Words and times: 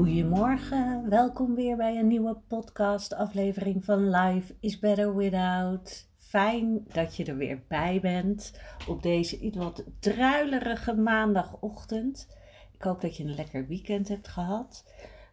Goedemorgen, 0.00 1.08
welkom 1.08 1.54
weer 1.54 1.76
bij 1.76 1.98
een 1.98 2.06
nieuwe 2.06 2.36
podcast 2.48 3.14
aflevering 3.14 3.84
van 3.84 4.10
Life 4.10 4.54
is 4.60 4.78
Better 4.78 5.16
Without. 5.16 6.06
Fijn 6.16 6.84
dat 6.92 7.16
je 7.16 7.24
er 7.24 7.36
weer 7.36 7.62
bij 7.68 8.00
bent 8.00 8.60
op 8.88 9.02
deze 9.02 9.38
iets 9.38 9.56
wat 9.56 9.84
druilerige 9.98 10.94
maandagochtend. 10.94 12.28
Ik 12.72 12.82
hoop 12.82 13.00
dat 13.00 13.16
je 13.16 13.24
een 13.24 13.34
lekker 13.34 13.66
weekend 13.66 14.08
hebt 14.08 14.28
gehad. 14.28 14.84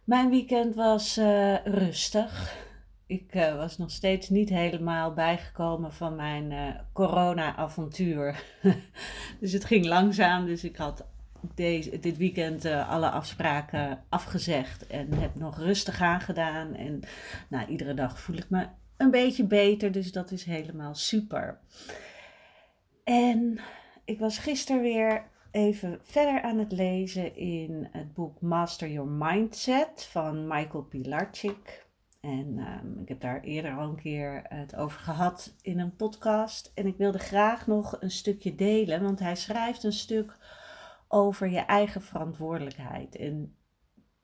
Mijn 0.04 0.30
weekend 0.30 0.74
was 0.74 1.18
uh, 1.18 1.64
rustig. 1.64 2.56
Ik 3.06 3.34
uh, 3.34 3.56
was 3.56 3.78
nog 3.78 3.90
steeds 3.90 4.28
niet 4.28 4.48
helemaal 4.48 5.12
bijgekomen 5.12 5.92
van 5.92 6.16
mijn 6.16 6.50
uh, 6.50 6.68
corona-avontuur. 6.92 8.44
dus 9.40 9.52
het 9.52 9.64
ging 9.64 9.84
langzaam. 9.84 10.46
Dus 10.46 10.64
ik 10.64 10.76
had 10.76 11.06
deze, 11.54 12.00
dit 12.00 12.16
weekend 12.16 12.64
uh, 12.64 12.90
alle 12.90 13.10
afspraken 13.10 14.04
afgezegd 14.08 14.86
en 14.86 15.12
heb 15.12 15.34
nog 15.34 15.58
rustig 15.58 16.00
aangedaan. 16.00 16.74
En 16.74 17.00
nou, 17.48 17.68
iedere 17.68 17.94
dag 17.94 18.20
voel 18.20 18.36
ik 18.36 18.50
me 18.50 18.66
een 18.96 19.10
beetje 19.10 19.44
beter, 19.44 19.92
dus 19.92 20.12
dat 20.12 20.30
is 20.30 20.44
helemaal 20.44 20.94
super. 20.94 21.58
En 23.04 23.60
ik 24.04 24.18
was 24.18 24.38
gisteren 24.38 24.82
weer 24.82 25.24
even 25.50 25.98
verder 26.02 26.42
aan 26.42 26.58
het 26.58 26.72
lezen 26.72 27.36
in 27.36 27.88
het 27.92 28.14
boek 28.14 28.40
Master 28.40 28.90
Your 28.90 29.10
Mindset 29.10 30.04
van 30.10 30.46
Michael 30.46 30.82
Pilarczyk. 30.82 31.86
En 32.20 32.58
um, 32.58 32.98
ik 33.02 33.08
heb 33.08 33.20
daar 33.20 33.40
eerder 33.40 33.76
al 33.76 33.88
een 33.88 34.00
keer 34.00 34.42
het 34.48 34.76
over 34.76 35.00
gehad 35.00 35.54
in 35.62 35.78
een 35.78 35.96
podcast. 35.96 36.72
En 36.74 36.86
ik 36.86 36.96
wilde 36.96 37.18
graag 37.18 37.66
nog 37.66 37.96
een 38.00 38.10
stukje 38.10 38.54
delen, 38.54 39.02
want 39.02 39.18
hij 39.18 39.36
schrijft 39.36 39.84
een 39.84 39.92
stuk 39.92 40.36
over 41.08 41.50
je 41.50 41.58
eigen 41.58 42.02
verantwoordelijkheid. 42.02 43.16
En 43.16 43.56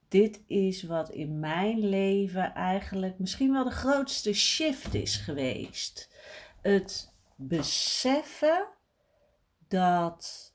dit 0.08 0.42
is 0.46 0.82
wat 0.82 1.10
in 1.10 1.38
mijn 1.38 1.78
leven 1.78 2.54
eigenlijk 2.54 3.18
misschien 3.18 3.52
wel 3.52 3.64
de 3.64 3.70
grootste 3.70 4.32
shift 4.32 4.94
is 4.94 5.16
geweest. 5.16 6.14
Het 6.62 7.14
beseffen 7.36 8.66
dat, 9.68 10.54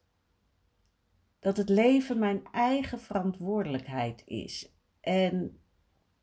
dat 1.39 1.57
het 1.57 1.69
leven 1.69 2.19
mijn 2.19 2.47
eigen 2.51 2.99
verantwoordelijkheid 2.99 4.21
is. 4.25 4.71
En 5.01 5.59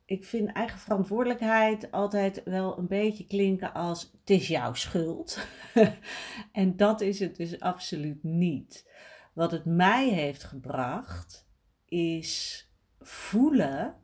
ik 0.05 0.25
vind 0.25 0.53
eigen 0.53 0.78
verantwoordelijkheid 0.78 1.91
altijd 1.91 2.43
wel 2.45 2.78
een 2.78 2.87
beetje 2.87 3.27
klinken 3.27 3.75
als 3.75 4.03
het 4.03 4.31
is 4.31 4.49
jouw 4.49 4.75
schuld. 4.75 5.39
en 6.53 6.77
dat 6.77 7.00
is 7.00 7.21
het 7.21 7.37
dus 7.37 7.61
absoluut 7.61 8.22
niet. 8.22 8.91
Wat 9.36 9.50
het 9.50 9.64
mij 9.64 10.08
heeft 10.08 10.44
gebracht, 10.44 11.48
is 11.84 12.64
voelen 13.00 14.02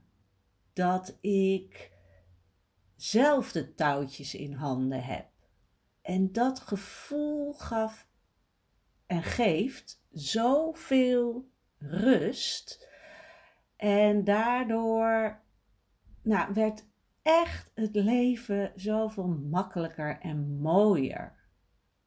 dat 0.72 1.18
ik 1.20 1.92
zelf 2.96 3.52
de 3.52 3.74
touwtjes 3.74 4.34
in 4.34 4.52
handen 4.52 5.04
heb. 5.04 5.28
En 6.02 6.32
dat 6.32 6.60
gevoel 6.60 7.52
gaf 7.52 8.08
en 9.06 9.22
geeft 9.22 10.04
zoveel 10.10 11.50
rust. 11.78 12.88
En 13.76 14.24
daardoor 14.24 15.42
nou, 16.22 16.54
werd 16.54 16.86
echt 17.22 17.70
het 17.74 17.94
leven 17.94 18.72
zoveel 18.76 19.28
makkelijker 19.28 20.18
en 20.20 20.58
mooier. 20.60 21.36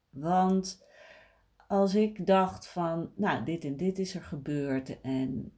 Want 0.10 0.86
als 1.68 1.96
ik 1.96 2.26
dacht 2.26 2.68
van, 2.68 3.12
nou, 3.16 3.46
dit 3.46 3.66
en 3.66 3.78
dit 3.78 4.00
is 4.00 4.16
er 4.16 4.22
gebeurd 4.22 5.02
en 5.02 5.52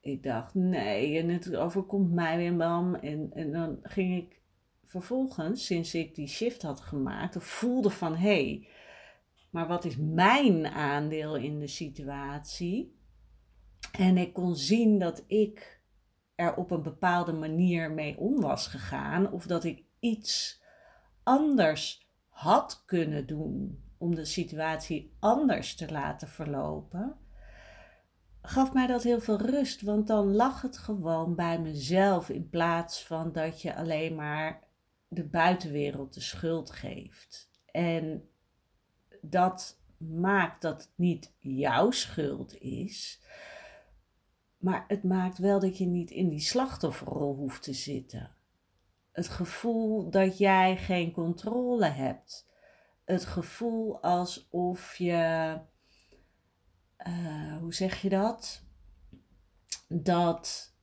ik 0.00 0.22
dacht, 0.22 0.54
nee, 0.54 1.18
en 1.18 1.28
het 1.28 1.56
overkomt 1.56 2.12
mij 2.12 2.36
weer, 2.36 2.54
mam. 2.54 2.94
En, 2.94 3.30
en 3.32 3.52
dan 3.52 3.78
ging 3.82 4.16
ik 4.16 4.40
vervolgens, 4.84 5.66
sinds 5.66 5.94
ik 5.94 6.14
die 6.14 6.28
shift 6.28 6.62
had 6.62 6.80
gemaakt, 6.80 7.42
voelde 7.42 7.90
van, 7.90 8.16
hé, 8.16 8.44
hey, 8.44 8.68
maar 9.50 9.66
wat 9.66 9.84
is 9.84 9.96
mijn 9.96 10.66
aandeel 10.66 11.36
in 11.36 11.58
de 11.58 11.66
situatie? 11.66 12.98
En 13.92 14.16
ik 14.16 14.32
kon 14.32 14.56
zien 14.56 14.98
dat 14.98 15.24
ik 15.26 15.82
er 16.34 16.56
op 16.56 16.70
een 16.70 16.82
bepaalde 16.82 17.32
manier 17.32 17.90
mee 17.90 18.18
om 18.18 18.40
was 18.40 18.66
gegaan, 18.66 19.32
of 19.32 19.46
dat 19.46 19.64
ik 19.64 19.84
iets 19.98 20.62
anders 21.22 22.08
had 22.28 22.82
kunnen 22.86 23.26
doen 23.26 23.83
om 23.98 24.14
de 24.14 24.24
situatie 24.24 25.16
anders 25.18 25.74
te 25.74 25.90
laten 25.90 26.28
verlopen, 26.28 27.18
gaf 28.42 28.72
mij 28.72 28.86
dat 28.86 29.02
heel 29.02 29.20
veel 29.20 29.40
rust. 29.40 29.82
Want 29.82 30.06
dan 30.06 30.34
lag 30.34 30.62
het 30.62 30.78
gewoon 30.78 31.34
bij 31.34 31.60
mezelf 31.60 32.28
in 32.28 32.48
plaats 32.48 33.06
van 33.06 33.32
dat 33.32 33.62
je 33.62 33.74
alleen 33.74 34.14
maar 34.14 34.62
de 35.08 35.24
buitenwereld 35.24 36.14
de 36.14 36.20
schuld 36.20 36.70
geeft. 36.70 37.50
En 37.70 38.28
dat 39.20 39.80
maakt 39.96 40.62
dat 40.62 40.82
het 40.82 40.92
niet 40.96 41.32
jouw 41.38 41.90
schuld 41.90 42.60
is. 42.60 43.22
Maar 44.56 44.84
het 44.88 45.02
maakt 45.02 45.38
wel 45.38 45.60
dat 45.60 45.78
je 45.78 45.86
niet 45.86 46.10
in 46.10 46.28
die 46.28 46.40
slachtofferrol 46.40 47.34
hoeft 47.34 47.62
te 47.62 47.72
zitten. 47.72 48.36
Het 49.12 49.28
gevoel 49.28 50.10
dat 50.10 50.38
jij 50.38 50.76
geen 50.76 51.12
controle 51.12 51.86
hebt 51.86 52.52
het 53.04 53.24
gevoel 53.24 54.02
alsof 54.02 54.96
je, 54.96 55.58
uh, 57.06 57.56
hoe 57.56 57.74
zeg 57.74 58.02
je 58.02 58.08
dat? 58.08 58.62
Dat 59.88 60.74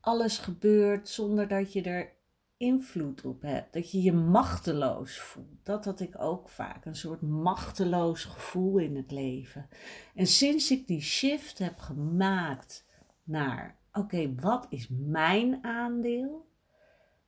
alles 0.00 0.38
gebeurt 0.38 1.08
zonder 1.08 1.48
dat 1.48 1.72
je 1.72 1.82
er 1.82 2.12
invloed 2.56 3.24
op 3.24 3.42
hebt. 3.42 3.72
Dat 3.72 3.90
je 3.90 4.02
je 4.02 4.12
machteloos 4.12 5.18
voelt. 5.18 5.58
Dat 5.64 5.84
had 5.84 6.00
ik 6.00 6.14
ook 6.18 6.48
vaak. 6.48 6.84
Een 6.84 6.96
soort 6.96 7.20
machteloos 7.20 8.24
gevoel 8.24 8.78
in 8.78 8.96
het 8.96 9.10
leven. 9.10 9.68
En 10.14 10.26
sinds 10.26 10.70
ik 10.70 10.86
die 10.86 11.00
shift 11.00 11.58
heb 11.58 11.78
gemaakt 11.78 12.86
naar: 13.24 13.78
oké, 13.92 14.34
wat 14.34 14.66
is 14.68 14.88
mijn 14.88 15.64
aandeel? 15.64 16.50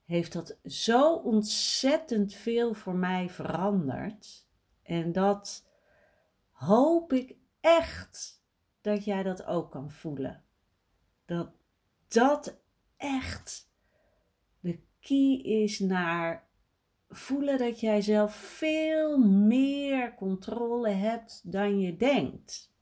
Heeft 0.04 0.32
dat 0.32 0.58
zo 0.64 1.14
ontzettend 1.14 2.34
veel 2.34 2.74
voor 2.74 2.94
mij 2.94 3.30
veranderd. 3.30 4.46
En 4.82 5.12
dat 5.12 5.66
hoop 6.50 7.12
ik 7.12 7.36
echt 7.60 8.42
dat 8.80 9.04
jij 9.04 9.22
dat 9.22 9.44
ook 9.44 9.70
kan 9.70 9.90
voelen. 9.90 10.44
Dat 11.24 11.52
dat 12.08 12.60
echt 12.96 13.70
de 14.60 14.78
key 15.00 15.40
is 15.42 15.78
naar 15.78 16.48
voelen 17.08 17.58
dat 17.58 17.80
jij 17.80 18.00
zelf 18.00 18.34
veel 18.34 19.18
meer 19.18 20.14
controle 20.14 20.88
hebt 20.88 21.40
dan 21.44 21.80
je 21.80 21.96
denkt. 21.96 22.72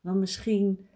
Want 0.00 0.18
misschien 0.18 0.88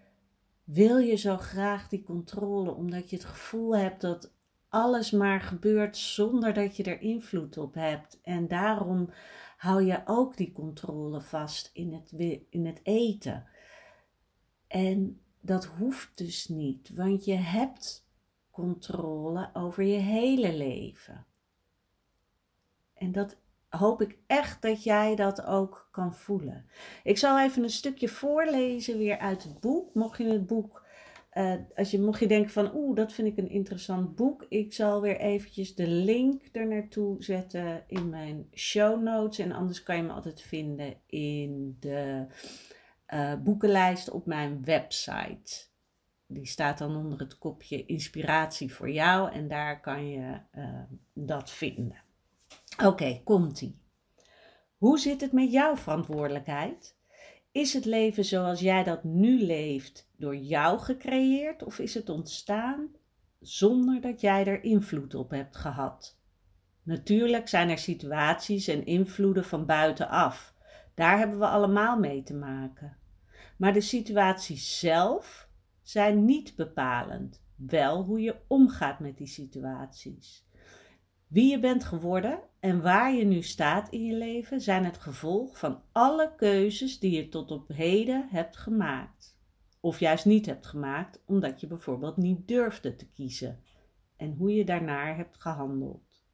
wil 0.65 0.99
je 0.99 1.17
zo 1.17 1.37
graag 1.37 1.89
die 1.89 2.03
controle 2.03 2.75
omdat 2.75 3.11
je 3.11 3.17
het 3.17 3.25
gevoel 3.25 3.77
hebt 3.77 4.01
dat 4.01 4.33
alles 4.69 5.11
maar 5.11 5.41
gebeurt 5.41 5.97
zonder 5.97 6.55
dat 6.55 6.77
je 6.77 6.83
er 6.83 7.01
invloed 7.01 7.59
op 7.59 7.75
hebt. 7.75 8.21
En 8.23 8.49
daarom 8.49 9.11
hou 9.57 9.83
je 9.83 10.03
ook 10.05 10.37
die 10.37 10.53
controle 10.53 11.21
vast 11.21 11.71
in 11.73 11.93
het, 11.93 12.13
in 12.51 12.67
het 12.67 12.81
eten. 12.83 13.47
En 14.67 15.21
dat 15.41 15.65
hoeft 15.65 16.19
dus 16.19 16.49
niet, 16.49 16.95
want 16.95 17.25
je 17.25 17.35
hebt 17.35 18.07
controle 18.51 19.51
over 19.53 19.83
je 19.85 19.99
hele 19.99 20.57
leven. 20.57 21.27
En 22.95 23.13
dat 23.13 23.37
hoop 23.69 24.01
ik 24.01 24.19
echt 24.27 24.63
dat 24.63 24.83
jij 24.83 25.17
dat 25.17 25.45
ook 25.45 25.89
kan 25.91 26.15
voelen. 26.15 26.67
Ik 27.03 27.19
zal 27.19 27.41
even 27.41 27.63
een 27.63 27.71
stukje 27.71 28.09
voorlezen 28.09 28.99
weer 28.99 29.19
uit 29.19 29.43
het 29.43 29.61
boek. 29.61 29.95
Mocht 29.95 30.19
je 30.19 30.25
het 30.25 30.47
boek, 30.47 30.85
uh, 31.39 31.55
als 31.75 31.91
je, 31.91 32.01
mocht 32.01 32.21
je 32.21 32.27
denken 32.27 32.51
van 32.51 32.75
oeh, 32.75 32.97
dat 32.97 33.13
vind 33.13 33.29
ik 33.29 33.37
een 33.37 33.51
interessant 33.51 34.15
boek. 34.15 34.47
Ik 34.49 34.73
zal 34.73 35.01
weer 35.01 35.17
eventjes 35.17 35.75
de 35.75 35.87
link 35.87 36.43
er 36.53 36.67
naartoe 36.67 37.23
zetten 37.23 37.85
in 37.87 38.09
mijn 38.09 38.49
show 38.55 39.03
notes. 39.03 39.39
En 39.39 39.53
anders 39.53 39.83
kan 39.83 39.97
je 39.97 40.03
me 40.03 40.13
altijd 40.13 40.43
vinden 40.43 40.97
in 41.07 41.77
de 41.81 42.27
uh, 43.15 43.35
boekenlijst 43.35 44.11
op 44.11 44.27
mijn 44.27 44.65
website. 44.65 45.67
Die 46.27 46.47
staat 46.47 46.79
dan 46.79 46.97
onder 46.97 47.19
het 47.19 47.39
kopje 47.39 47.87
inspiratie 47.87 48.75
voor 48.75 48.91
jou 48.91 49.33
en 49.33 49.49
daar 49.49 49.81
kan 49.81 50.09
je 50.09 50.41
uh, 50.55 50.81
dat 51.13 51.51
vinden. 51.51 52.03
Oké, 52.85 53.21
komt-ie. 53.25 53.79
Hoe 54.77 54.99
zit 54.99 55.21
het 55.21 55.33
met 55.33 55.53
jouw 55.53 55.77
verantwoordelijkheid? 55.77 56.98
Is 57.59 57.73
het 57.73 57.85
leven 57.85 58.25
zoals 58.25 58.61
jij 58.61 58.85
dat 58.85 59.05
nu 59.05 59.43
leeft 59.43 60.11
door 60.17 60.37
jou 60.37 60.79
gecreëerd 60.79 61.63
of 61.63 61.79
is 61.79 61.95
het 61.95 62.09
ontstaan 62.09 62.89
zonder 63.41 64.01
dat 64.01 64.21
jij 64.21 64.47
er 64.47 64.65
invloed 64.65 65.15
op 65.15 65.31
hebt 65.31 65.57
gehad? 65.57 66.19
Natuurlijk 66.83 67.49
zijn 67.49 67.69
er 67.69 67.79
situaties 67.79 68.69
en 68.69 68.87
invloeden 68.87 69.45
van 69.45 69.67
buitenaf. 69.67 70.55
Daar 70.95 71.19
hebben 71.19 71.39
we 71.39 71.47
allemaal 71.47 71.99
mee 71.99 72.23
te 72.23 72.35
maken. 72.35 72.97
Maar 73.57 73.73
de 73.73 73.81
situaties 73.81 74.79
zelf 74.79 75.49
zijn 75.83 76.25
niet 76.25 76.57
bepalend, 76.57 77.43
wel 77.57 78.03
hoe 78.03 78.21
je 78.21 78.37
omgaat 78.47 78.99
met 78.99 79.17
die 79.17 79.27
situaties. 79.27 80.48
Wie 81.29 81.51
je 81.51 81.61
bent 81.61 81.85
geworden 81.85 82.41
en 82.61 82.83
waar 82.83 83.15
je 83.15 83.25
nu 83.25 83.43
staat 83.43 83.89
in 83.89 84.05
je 84.05 84.15
leven 84.15 84.61
zijn 84.61 84.85
het 84.85 84.99
gevolg 84.99 85.59
van 85.59 85.83
alle 85.93 86.35
keuzes 86.37 86.99
die 86.99 87.17
je 87.17 87.29
tot 87.29 87.51
op 87.51 87.69
heden 87.69 88.29
hebt 88.31 88.57
gemaakt. 88.57 89.39
Of 89.81 90.01
juist 90.01 90.25
niet 90.25 90.47
hebt 90.47 90.67
gemaakt 90.67 91.23
omdat 91.27 91.61
je 91.61 91.67
bijvoorbeeld 91.67 92.17
niet 92.17 92.49
durfde 92.49 92.97
te 92.97 93.11
kiezen 93.11 93.63
en 94.17 94.35
hoe 94.35 94.55
je 94.55 94.65
daarnaar 94.65 95.17
hebt 95.17 95.41
gehandeld. 95.41 96.25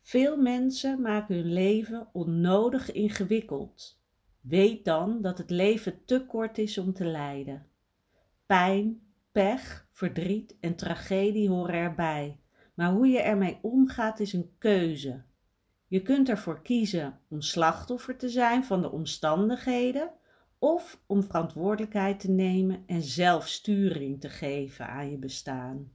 Veel 0.00 0.36
mensen 0.36 1.00
maken 1.00 1.34
hun 1.34 1.52
leven 1.52 2.08
onnodig 2.12 2.92
ingewikkeld. 2.92 4.02
Weet 4.40 4.84
dan 4.84 5.22
dat 5.22 5.38
het 5.38 5.50
leven 5.50 6.04
te 6.04 6.26
kort 6.26 6.58
is 6.58 6.78
om 6.78 6.92
te 6.92 7.04
lijden. 7.04 7.66
Pijn, 8.46 9.02
pech, 9.32 9.88
verdriet 9.90 10.56
en 10.60 10.76
tragedie 10.76 11.48
horen 11.48 11.74
erbij. 11.74 12.40
Maar 12.80 12.92
hoe 12.92 13.06
je 13.06 13.20
ermee 13.20 13.58
omgaat 13.62 14.20
is 14.20 14.32
een 14.32 14.54
keuze. 14.58 15.24
Je 15.86 16.02
kunt 16.02 16.28
ervoor 16.28 16.62
kiezen 16.62 17.20
om 17.28 17.40
slachtoffer 17.40 18.16
te 18.16 18.28
zijn 18.28 18.64
van 18.64 18.82
de 18.82 18.90
omstandigheden 18.90 20.12
of 20.58 21.02
om 21.06 21.22
verantwoordelijkheid 21.22 22.20
te 22.20 22.30
nemen 22.30 22.82
en 22.86 23.02
zelf 23.02 23.48
sturing 23.48 24.20
te 24.20 24.28
geven 24.28 24.86
aan 24.86 25.10
je 25.10 25.18
bestaan. 25.18 25.92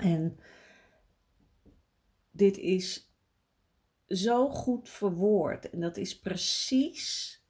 En 0.00 0.38
dit 2.30 2.56
is 2.56 3.12
zo 4.06 4.48
goed 4.48 4.88
verwoord 4.88 5.70
en 5.70 5.80
dat 5.80 5.96
is 5.96 6.18
precies 6.20 7.40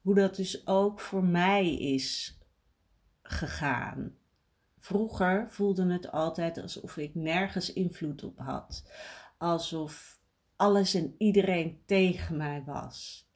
hoe 0.00 0.14
dat 0.14 0.36
dus 0.36 0.66
ook 0.66 1.00
voor 1.00 1.24
mij 1.24 1.74
is 1.74 2.38
gegaan. 3.22 4.16
Vroeger 4.86 5.46
voelde 5.50 5.92
het 5.92 6.12
altijd 6.12 6.62
alsof 6.62 6.96
ik 6.96 7.14
nergens 7.14 7.72
invloed 7.72 8.24
op 8.24 8.38
had. 8.38 8.90
Alsof 9.38 10.20
alles 10.56 10.94
en 10.94 11.14
iedereen 11.18 11.82
tegen 11.86 12.36
mij 12.36 12.62
was. 12.66 13.28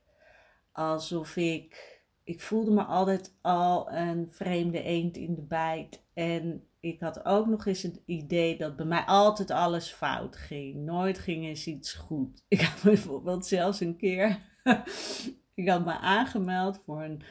Alsof 0.73 1.37
ik. 1.37 2.00
Ik 2.25 2.41
voelde 2.41 2.70
me 2.70 2.82
altijd 2.82 3.35
al 3.41 3.93
een 3.93 4.29
vreemde 4.31 4.82
eend 4.82 5.17
in 5.17 5.35
de 5.35 5.43
bijt. 5.43 6.02
En 6.14 6.69
ik 6.81 7.00
had 7.00 7.25
ook 7.25 7.47
nog 7.47 7.67
eens 7.67 7.82
het 7.82 8.03
idee 8.05 8.56
dat 8.56 8.76
bij 8.76 8.87
mij 8.87 9.05
altijd 9.05 9.50
alles 9.50 9.93
fout 9.93 10.37
ging. 10.37 10.75
Nooit 10.75 11.19
ging 11.19 11.44
eens 11.44 11.67
iets 11.67 11.94
goed. 11.94 12.44
Ik 12.49 12.61
had 12.61 12.82
bijvoorbeeld 12.82 13.46
zelfs 13.46 13.81
een 13.81 13.96
keer. 13.96 14.38
ik 15.55 15.69
had 15.69 15.85
me 15.85 15.99
aangemeld 15.99 16.81
voor 16.85 17.03
een 17.03 17.23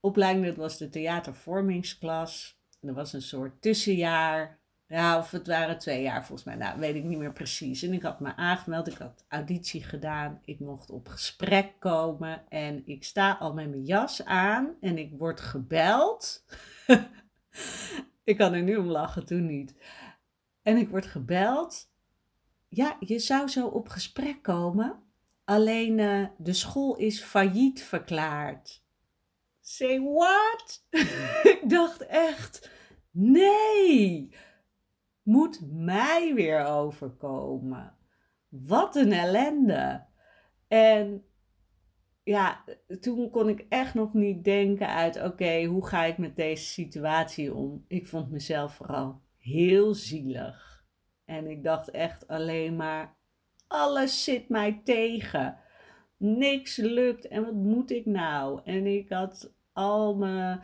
opleiding. 0.00 0.46
Dat 0.46 0.56
was 0.56 0.78
de 0.78 0.88
theatervormingsklas 0.88 2.62
er 2.88 2.94
was 2.94 3.12
een 3.12 3.22
soort 3.22 3.62
tussenjaar. 3.62 4.58
Ja, 4.86 5.18
of 5.18 5.30
het 5.30 5.46
waren 5.46 5.78
twee 5.78 6.02
jaar 6.02 6.26
volgens 6.26 6.44
mij. 6.44 6.56
Nou, 6.56 6.78
weet 6.80 6.94
ik 6.94 7.04
niet 7.04 7.18
meer 7.18 7.32
precies. 7.32 7.82
En 7.82 7.92
ik 7.92 8.02
had 8.02 8.20
me 8.20 8.36
aangemeld. 8.36 8.86
Ik 8.86 8.98
had 8.98 9.24
auditie 9.28 9.82
gedaan. 9.82 10.40
Ik 10.44 10.60
mocht 10.60 10.90
op 10.90 11.08
gesprek 11.08 11.72
komen. 11.78 12.48
En 12.48 12.82
ik 12.86 13.04
sta 13.04 13.32
al 13.32 13.54
met 13.54 13.70
mijn 13.70 13.84
jas 13.84 14.24
aan. 14.24 14.74
En 14.80 14.98
ik 14.98 15.12
word 15.18 15.40
gebeld. 15.40 16.44
ik 18.24 18.36
kan 18.36 18.52
er 18.52 18.62
nu 18.62 18.76
om 18.76 18.86
lachen, 18.86 19.26
toen 19.26 19.46
niet. 19.46 19.74
En 20.62 20.76
ik 20.76 20.88
word 20.88 21.06
gebeld. 21.06 21.90
Ja, 22.68 22.96
je 23.00 23.18
zou 23.18 23.48
zo 23.48 23.66
op 23.66 23.88
gesprek 23.88 24.42
komen. 24.42 25.02
Alleen 25.44 25.98
uh, 25.98 26.26
de 26.38 26.52
school 26.52 26.96
is 26.96 27.20
failliet 27.20 27.82
verklaard. 27.82 28.83
Say 29.66 30.00
what? 30.00 30.86
ik 31.52 31.62
dacht 31.66 32.06
echt, 32.06 32.70
nee, 33.10 34.34
moet 35.22 35.60
mij 35.72 36.34
weer 36.34 36.64
overkomen. 36.64 37.96
Wat 38.48 38.96
een 38.96 39.12
ellende. 39.12 40.06
En 40.68 41.24
ja, 42.22 42.64
toen 43.00 43.30
kon 43.30 43.48
ik 43.48 43.66
echt 43.68 43.94
nog 43.94 44.14
niet 44.14 44.44
denken 44.44 44.88
uit, 44.88 45.22
oké, 45.22 45.64
hoe 45.64 45.86
ga 45.86 46.04
ik 46.04 46.18
met 46.18 46.36
deze 46.36 46.64
situatie 46.64 47.54
om? 47.54 47.84
Ik 47.88 48.06
vond 48.06 48.30
mezelf 48.30 48.74
vooral 48.74 49.20
heel 49.38 49.94
zielig. 49.94 50.84
En 51.24 51.46
ik 51.46 51.64
dacht 51.64 51.90
echt 51.90 52.28
alleen 52.28 52.76
maar, 52.76 53.16
alles 53.66 54.24
zit 54.24 54.48
mij 54.48 54.80
tegen 54.84 55.58
niks 56.24 56.76
lukt 56.76 57.28
en 57.28 57.44
wat 57.44 57.54
moet 57.54 57.90
ik 57.90 58.06
nou? 58.06 58.60
En 58.64 58.86
ik 58.86 59.08
had 59.08 59.52
al 59.72 60.16
mijn, 60.16 60.60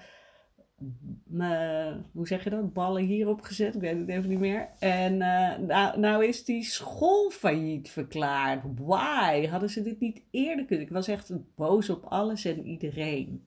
mijn 1.25 2.07
hoe 2.13 2.27
zeg 2.27 2.45
je 2.45 2.51
dat, 2.51 2.73
ballen 2.73 3.03
hierop 3.03 3.41
gezet, 3.41 3.75
ik 3.75 3.81
weet 3.81 3.99
het 3.99 4.09
even 4.09 4.29
niet 4.29 4.39
meer. 4.39 4.69
En 4.79 5.13
uh, 5.13 5.59
nou, 5.59 5.99
nou 5.99 6.25
is 6.27 6.45
die 6.45 6.65
school 6.65 7.31
failliet 7.31 7.91
verklaard. 7.91 8.65
Why? 8.79 9.47
Hadden 9.47 9.71
ze 9.71 9.83
dit 9.83 10.01
niet 10.01 10.23
eerder 10.31 10.65
kunnen? 10.65 10.87
Ik 10.87 10.93
was 10.93 11.09
echt 11.09 11.33
boos 11.55 11.91
op 11.91 12.05
alles 12.05 12.45
en 12.45 12.67
iedereen. 12.67 13.45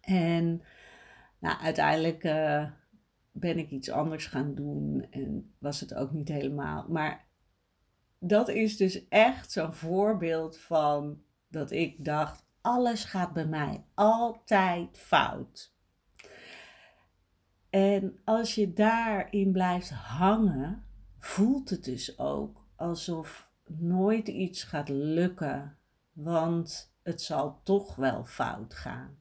En 0.00 0.62
nou, 1.38 1.60
uiteindelijk 1.60 2.24
uh, 2.24 2.70
ben 3.32 3.58
ik 3.58 3.70
iets 3.70 3.90
anders 3.90 4.26
gaan 4.26 4.54
doen 4.54 5.06
en 5.10 5.54
was 5.58 5.80
het 5.80 5.94
ook 5.94 6.12
niet 6.12 6.28
helemaal. 6.28 6.86
Maar 6.88 7.28
dat 8.20 8.48
is 8.48 8.76
dus 8.76 9.08
echt 9.08 9.52
zo'n 9.52 9.74
voorbeeld 9.74 10.58
van 10.58 11.22
dat 11.48 11.70
ik 11.70 12.04
dacht: 12.04 12.44
alles 12.60 13.04
gaat 13.04 13.32
bij 13.32 13.46
mij 13.46 13.84
altijd 13.94 14.98
fout. 14.98 15.74
En 17.70 18.20
als 18.24 18.54
je 18.54 18.72
daarin 18.72 19.52
blijft 19.52 19.90
hangen, 19.90 20.84
voelt 21.18 21.70
het 21.70 21.84
dus 21.84 22.18
ook 22.18 22.66
alsof 22.76 23.50
nooit 23.66 24.28
iets 24.28 24.62
gaat 24.62 24.88
lukken, 24.88 25.78
want 26.12 26.94
het 27.02 27.22
zal 27.22 27.60
toch 27.62 27.96
wel 27.96 28.24
fout 28.24 28.74
gaan. 28.74 29.18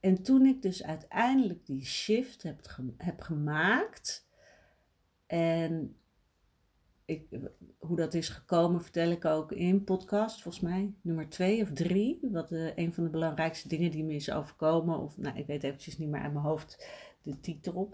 En 0.00 0.22
toen 0.22 0.46
ik 0.46 0.62
dus 0.62 0.82
uiteindelijk 0.82 1.66
die 1.66 1.84
shift 1.84 2.42
heb, 2.42 2.60
heb 2.96 3.20
gemaakt 3.20 4.28
en 5.26 5.97
hoe 7.78 7.96
dat 7.96 8.14
is 8.14 8.28
gekomen 8.28 8.82
vertel 8.82 9.10
ik 9.10 9.24
ook 9.24 9.52
in 9.52 9.84
podcast, 9.84 10.42
volgens 10.42 10.64
mij 10.64 10.94
nummer 11.00 11.28
twee 11.28 11.62
of 11.62 11.70
drie. 11.72 12.18
Wat 12.22 12.52
uh, 12.52 12.76
een 12.76 12.94
van 12.94 13.04
de 13.04 13.10
belangrijkste 13.10 13.68
dingen 13.68 13.90
die 13.90 14.04
me 14.04 14.14
is 14.14 14.30
overkomen. 14.30 14.98
Of 14.98 15.18
nou, 15.18 15.38
ik 15.38 15.46
weet 15.46 15.62
eventjes 15.62 15.98
niet 15.98 16.08
meer 16.08 16.20
uit 16.20 16.32
mijn 16.32 16.44
hoofd 16.44 16.86
de 17.22 17.40
titel. 17.40 17.92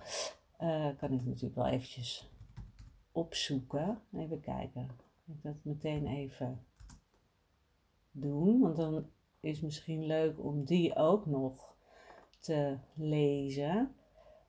Uh, 0.60 0.88
kan 0.98 1.12
ik 1.12 1.24
natuurlijk 1.24 1.54
wel 1.54 1.66
eventjes 1.66 2.30
opzoeken. 3.12 4.00
Even 4.16 4.40
kijken. 4.40 4.88
Ik 5.26 5.42
dat 5.42 5.54
meteen 5.62 6.06
even 6.06 6.64
doen. 8.10 8.60
Want 8.60 8.76
dan 8.76 9.06
is 9.40 9.60
misschien 9.60 10.06
leuk 10.06 10.44
om 10.44 10.64
die 10.64 10.96
ook 10.96 11.26
nog 11.26 11.74
te 12.38 12.76
lezen. 12.94 13.94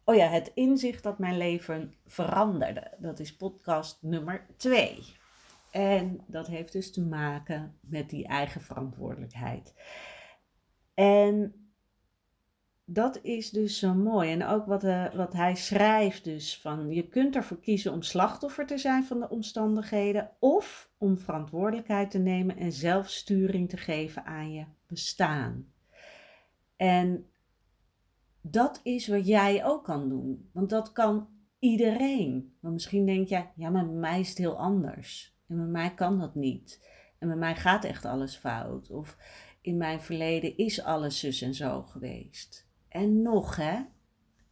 Oh 0.08 0.16
ja, 0.16 0.28
het 0.28 0.52
inzicht 0.54 1.04
dat 1.04 1.20
mijn 1.20 1.38
leven 1.38 1.94
veranderde. 2.06 2.92
Dat 2.98 3.20
is 3.20 3.36
podcast 3.36 3.98
nummer 4.02 4.46
2. 4.58 5.04
En 5.72 6.22
dat 6.28 6.48
heeft 6.48 6.72
dus 6.72 6.92
te 6.92 7.02
maken 7.02 7.78
met 7.80 8.10
die 8.10 8.28
eigen 8.28 8.62
verantwoordelijkheid. 8.62 9.74
En 10.94 11.54
dat 12.86 13.20
is 13.22 13.50
dus 13.50 13.80
zo 13.80 13.94
mooi. 13.94 14.32
En 14.32 14.46
ook 14.46 14.66
wat, 14.66 14.84
uh, 14.84 15.14
wat 15.14 15.34
hij 15.34 15.56
schrijft 15.56 16.24
dus 16.24 16.60
van 16.60 16.90
je 16.90 17.08
kunt 17.08 17.36
ervoor 17.36 17.60
kiezen 17.60 17.92
om 17.92 18.02
slachtoffer 18.02 18.66
te 18.66 18.78
zijn 18.78 19.04
van 19.04 19.20
de 19.20 19.30
omstandigheden 19.30 20.32
of 20.40 20.90
om 20.98 21.18
verantwoordelijkheid 21.18 22.12
te 22.12 22.20
nemen 22.20 22.58
en 22.58 22.72
zelfsturing 22.72 23.70
te 23.70 23.78
geven 23.78 24.26
aan 24.26 24.54
je 24.54 24.66
bestaan. 24.88 25.74
En 26.76 27.30
dat 28.52 28.80
is 28.84 29.08
wat 29.08 29.28
jij 29.28 29.66
ook 29.66 29.84
kan 29.84 30.10
doen. 30.10 30.50
Want 30.54 30.70
dat 30.70 30.92
kan 30.92 31.28
iedereen. 31.60 32.56
Want 32.60 32.74
misschien 32.74 33.06
denk 33.06 33.28
je, 33.28 33.46
ja, 33.56 33.70
maar 33.70 33.86
mij 33.86 34.20
is 34.20 34.30
het 34.30 34.38
heel 34.38 34.58
anders. 34.58 35.38
En 35.48 35.56
bij 35.56 35.66
mij 35.66 35.94
kan 35.94 36.20
dat 36.20 36.36
niet. 36.36 36.90
En 37.20 37.28
bij 37.28 37.38
mij 37.38 37.56
gaat 37.56 37.84
echt 37.84 38.06
alles 38.06 38.36
fout. 38.36 38.90
Of 38.90 39.18
in 39.62 39.78
mijn 39.78 40.02
verleden 40.02 40.58
is 40.58 40.84
alles 40.84 41.20
zus 41.20 41.42
en 41.42 41.54
zo 41.54 41.82
geweest. 41.82 42.68
En 42.88 43.22
nog, 43.22 43.56
hè, 43.56 43.82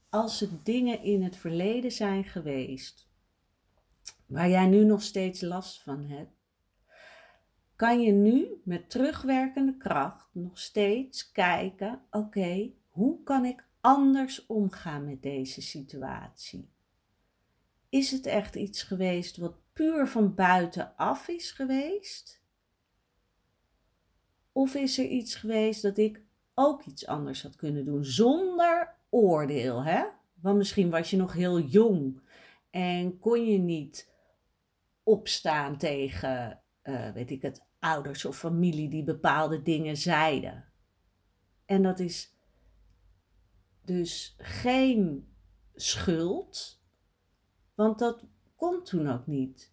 als 0.09 0.41
er 0.41 0.49
dingen 0.63 1.01
in 1.01 1.23
het 1.23 1.35
verleden 1.35 1.91
zijn 1.91 2.23
geweest 2.23 3.11
waar 4.25 4.49
jij 4.49 4.65
nu 4.65 4.85
nog 4.85 5.01
steeds 5.01 5.41
last 5.41 5.81
van 5.81 6.05
hebt, 6.05 6.31
kan 7.75 8.01
je 8.01 8.11
nu 8.11 8.61
met 8.63 8.89
terugwerkende 8.89 9.77
kracht 9.77 10.29
nog 10.31 10.59
steeds 10.59 11.31
kijken: 11.31 12.01
oké, 12.11 12.71
hoe 12.89 13.23
kan 13.23 13.45
ik 13.45 13.71
anders 13.83 14.45
omgaan 14.45 15.05
met 15.05 15.21
deze 15.21 15.61
situatie? 15.61 16.69
Is 17.89 18.11
het 18.11 18.25
echt 18.25 18.55
iets 18.55 18.83
geweest 18.83 19.37
wat 19.37 19.55
puur 19.73 20.07
van 20.07 20.35
buitenaf 20.35 21.27
is 21.27 21.51
geweest? 21.51 22.41
Of 24.51 24.75
is 24.75 24.97
er 24.97 25.05
iets 25.05 25.35
geweest 25.35 25.81
dat 25.81 25.97
ik 25.97 26.21
ook 26.53 26.83
iets 26.83 27.07
anders 27.07 27.43
had 27.43 27.55
kunnen 27.55 27.85
doen 27.85 28.05
zonder 28.05 28.95
oordeel, 29.09 29.83
hè? 29.83 30.05
Want 30.33 30.57
misschien 30.57 30.89
was 30.89 31.09
je 31.09 31.17
nog 31.17 31.33
heel 31.33 31.59
jong 31.59 32.21
en 32.69 33.19
kon 33.19 33.45
je 33.45 33.57
niet 33.57 34.11
opstaan 35.03 35.77
tegen, 35.77 36.61
uh, 36.83 37.11
weet 37.11 37.31
ik 37.31 37.41
het, 37.41 37.65
ouders 37.79 38.25
of 38.25 38.37
familie 38.37 38.89
die 38.89 39.03
bepaalde 39.03 39.61
dingen 39.61 39.97
zeiden. 39.97 40.65
En 41.65 41.83
dat 41.83 41.99
is 41.99 42.32
dus 43.85 44.35
geen 44.37 45.27
schuld, 45.75 46.81
want 47.75 47.99
dat 47.99 48.25
komt 48.55 48.85
toen 48.85 49.07
ook 49.07 49.27
niet. 49.27 49.71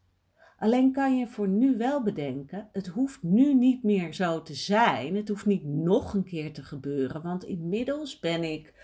Alleen 0.58 0.92
kan 0.92 1.18
je 1.18 1.26
voor 1.26 1.48
nu 1.48 1.76
wel 1.76 2.02
bedenken, 2.02 2.68
het 2.72 2.86
hoeft 2.86 3.22
nu 3.22 3.54
niet 3.54 3.82
meer 3.82 4.14
zo 4.14 4.42
te 4.42 4.54
zijn. 4.54 5.16
Het 5.16 5.28
hoeft 5.28 5.46
niet 5.46 5.64
nog 5.64 6.14
een 6.14 6.24
keer 6.24 6.52
te 6.52 6.62
gebeuren, 6.62 7.22
want 7.22 7.44
inmiddels 7.44 8.18
ben 8.18 8.42
ik 8.42 8.74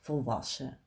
volwassen. 0.00 0.78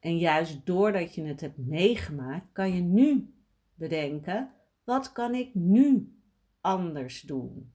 En 0.00 0.18
juist 0.18 0.66
doordat 0.66 1.14
je 1.14 1.22
het 1.22 1.40
hebt 1.40 1.58
meegemaakt, 1.58 2.46
kan 2.52 2.74
je 2.74 2.80
nu 2.80 3.34
bedenken, 3.74 4.50
wat 4.84 5.12
kan 5.12 5.34
ik 5.34 5.54
nu 5.54 6.14
anders 6.60 7.20
doen? 7.20 7.73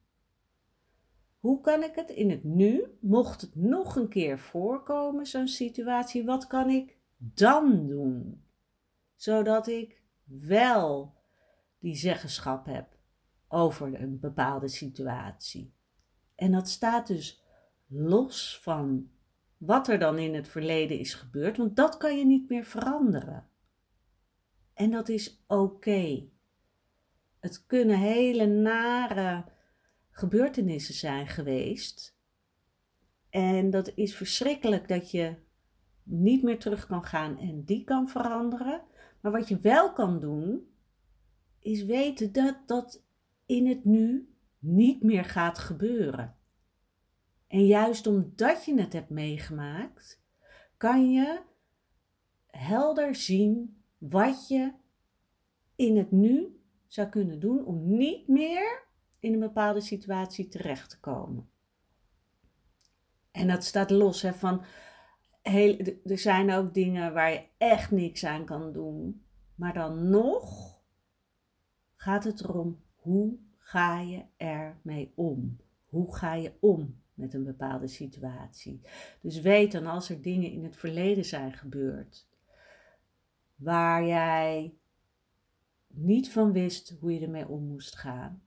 Hoe 1.40 1.62
kan 1.62 1.84
ik 1.84 1.96
het 1.96 2.10
in 2.10 2.30
het 2.30 2.44
nu, 2.44 2.98
mocht 3.00 3.42
het 3.42 3.56
nog 3.56 3.96
een 3.96 4.10
keer 4.10 4.40
voorkomen, 4.40 5.26
zo'n 5.26 5.48
situatie, 5.48 6.26
wat 6.26 6.48
kan 6.48 6.70
ik 6.70 6.98
dan 7.18 7.88
doen? 7.88 8.44
Zodat 9.16 9.68
ik 9.68 10.02
wel 10.24 11.14
die 11.80 11.96
zeggenschap 11.96 12.66
heb 12.66 12.98
over 13.48 14.02
een 14.02 14.20
bepaalde 14.20 14.68
situatie. 14.68 15.74
En 16.36 16.52
dat 16.52 16.70
staat 16.70 17.08
dus 17.08 17.44
los 17.88 18.60
van 18.62 19.10
wat 19.58 19.88
er 19.88 20.00
dan 20.00 20.18
in 20.18 20.36
het 20.36 20.48
verleden 20.48 21.00
is 21.00 21.14
gebeurd, 21.14 21.58
want 21.58 21.76
dat 21.76 21.98
kan 21.98 22.18
je 22.18 22.26
niet 22.26 22.50
meer 22.50 22.66
veranderen. 22.66 23.48
En 24.74 24.92
dat 24.92 25.10
is 25.10 25.44
oké. 25.48 26.28
Het 27.40 27.66
kunnen 27.66 27.98
hele 27.98 28.46
nare 28.46 29.46
gebeurtenissen 30.20 30.94
zijn 30.94 31.28
geweest. 31.28 32.18
En 33.30 33.70
dat 33.70 33.92
is 33.96 34.16
verschrikkelijk 34.16 34.88
dat 34.88 35.12
je 35.12 35.36
niet 36.04 36.44
meer 36.44 36.60
terug 36.60 36.88
kan 36.88 37.04
gaan 37.04 37.40
en 37.40 37.64
die 37.64 37.84
kan 37.84 38.08
veranderen. 38.08 38.82
Maar 39.22 39.32
wat 39.32 39.48
je 39.48 39.60
wel 39.60 39.94
kan 39.94 40.20
doen, 40.20 40.68
is 41.60 41.84
weten 41.84 42.32
dat 42.32 42.58
dat 42.66 43.04
in 43.46 43.68
het 43.68 43.86
nu 43.86 44.34
niet 44.60 45.04
meer 45.04 45.26
gaat 45.26 45.60
gebeuren. 45.60 46.36
En 47.48 47.66
juist 47.66 48.08
omdat 48.08 48.66
je 48.66 48.82
het 48.82 48.94
hebt 48.94 49.10
meegemaakt, 49.10 50.22
kan 50.78 51.12
je 51.12 51.42
helder 52.46 53.16
zien 53.16 53.84
wat 53.98 54.48
je 54.48 54.74
in 55.76 55.98
het 55.98 56.12
nu 56.12 56.62
zou 56.88 57.10
kunnen 57.10 57.40
doen 57.40 57.66
om 57.66 57.98
niet 57.98 58.28
meer 58.28 58.88
in 59.20 59.34
een 59.34 59.40
bepaalde 59.40 59.82
situatie 59.82 60.48
terecht 60.48 60.90
te 60.90 61.00
komen. 61.00 61.50
En 63.32 63.48
dat 63.48 63.64
staat 63.64 63.90
los 63.90 64.22
hè, 64.22 64.34
van. 64.34 64.64
Heel, 65.42 65.78
er 66.06 66.18
zijn 66.18 66.52
ook 66.52 66.74
dingen 66.74 67.14
waar 67.14 67.32
je 67.32 67.46
echt 67.58 67.92
niks 67.92 68.26
aan 68.26 68.46
kan 68.46 68.72
doen. 68.74 69.24
Maar 69.56 69.74
dan 69.74 70.10
nog 70.10 70.78
gaat 71.96 72.24
het 72.24 72.44
erom 72.44 72.82
hoe 72.96 73.38
ga 73.58 74.00
je 74.00 74.26
ermee 74.38 75.12
om? 75.16 75.58
Hoe 75.86 76.16
ga 76.16 76.34
je 76.34 76.54
om 76.60 77.02
met 77.14 77.34
een 77.34 77.44
bepaalde 77.44 77.88
situatie? 77.88 78.82
Dus 79.22 79.42
weet 79.42 79.72
dan 79.72 79.86
als 79.86 80.10
er 80.10 80.22
dingen 80.22 80.52
in 80.52 80.64
het 80.64 80.78
verleden 80.78 81.26
zijn 81.26 81.54
gebeurd 81.54 82.28
waar 83.56 84.06
jij 84.06 84.74
niet 85.88 86.32
van 86.32 86.52
wist 86.52 86.96
hoe 87.00 87.14
je 87.14 87.20
ermee 87.20 87.48
om 87.48 87.64
moest 87.64 87.96
gaan. 87.96 88.44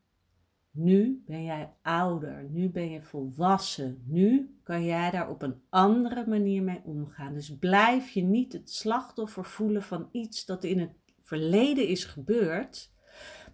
Nu 0.74 1.22
ben 1.26 1.44
jij 1.44 1.72
ouder, 1.82 2.48
nu 2.50 2.70
ben 2.70 2.90
je 2.90 3.02
volwassen, 3.02 4.02
nu 4.06 4.56
kan 4.62 4.84
jij 4.84 5.10
daar 5.10 5.28
op 5.28 5.42
een 5.42 5.62
andere 5.68 6.26
manier 6.26 6.62
mee 6.62 6.80
omgaan. 6.84 7.34
Dus 7.34 7.58
blijf 7.58 8.10
je 8.10 8.22
niet 8.22 8.52
het 8.52 8.70
slachtoffer 8.70 9.44
voelen 9.44 9.82
van 9.82 10.08
iets 10.12 10.44
dat 10.44 10.64
in 10.64 10.78
het 10.78 10.92
verleden 11.22 11.88
is 11.88 12.04
gebeurd, 12.04 12.92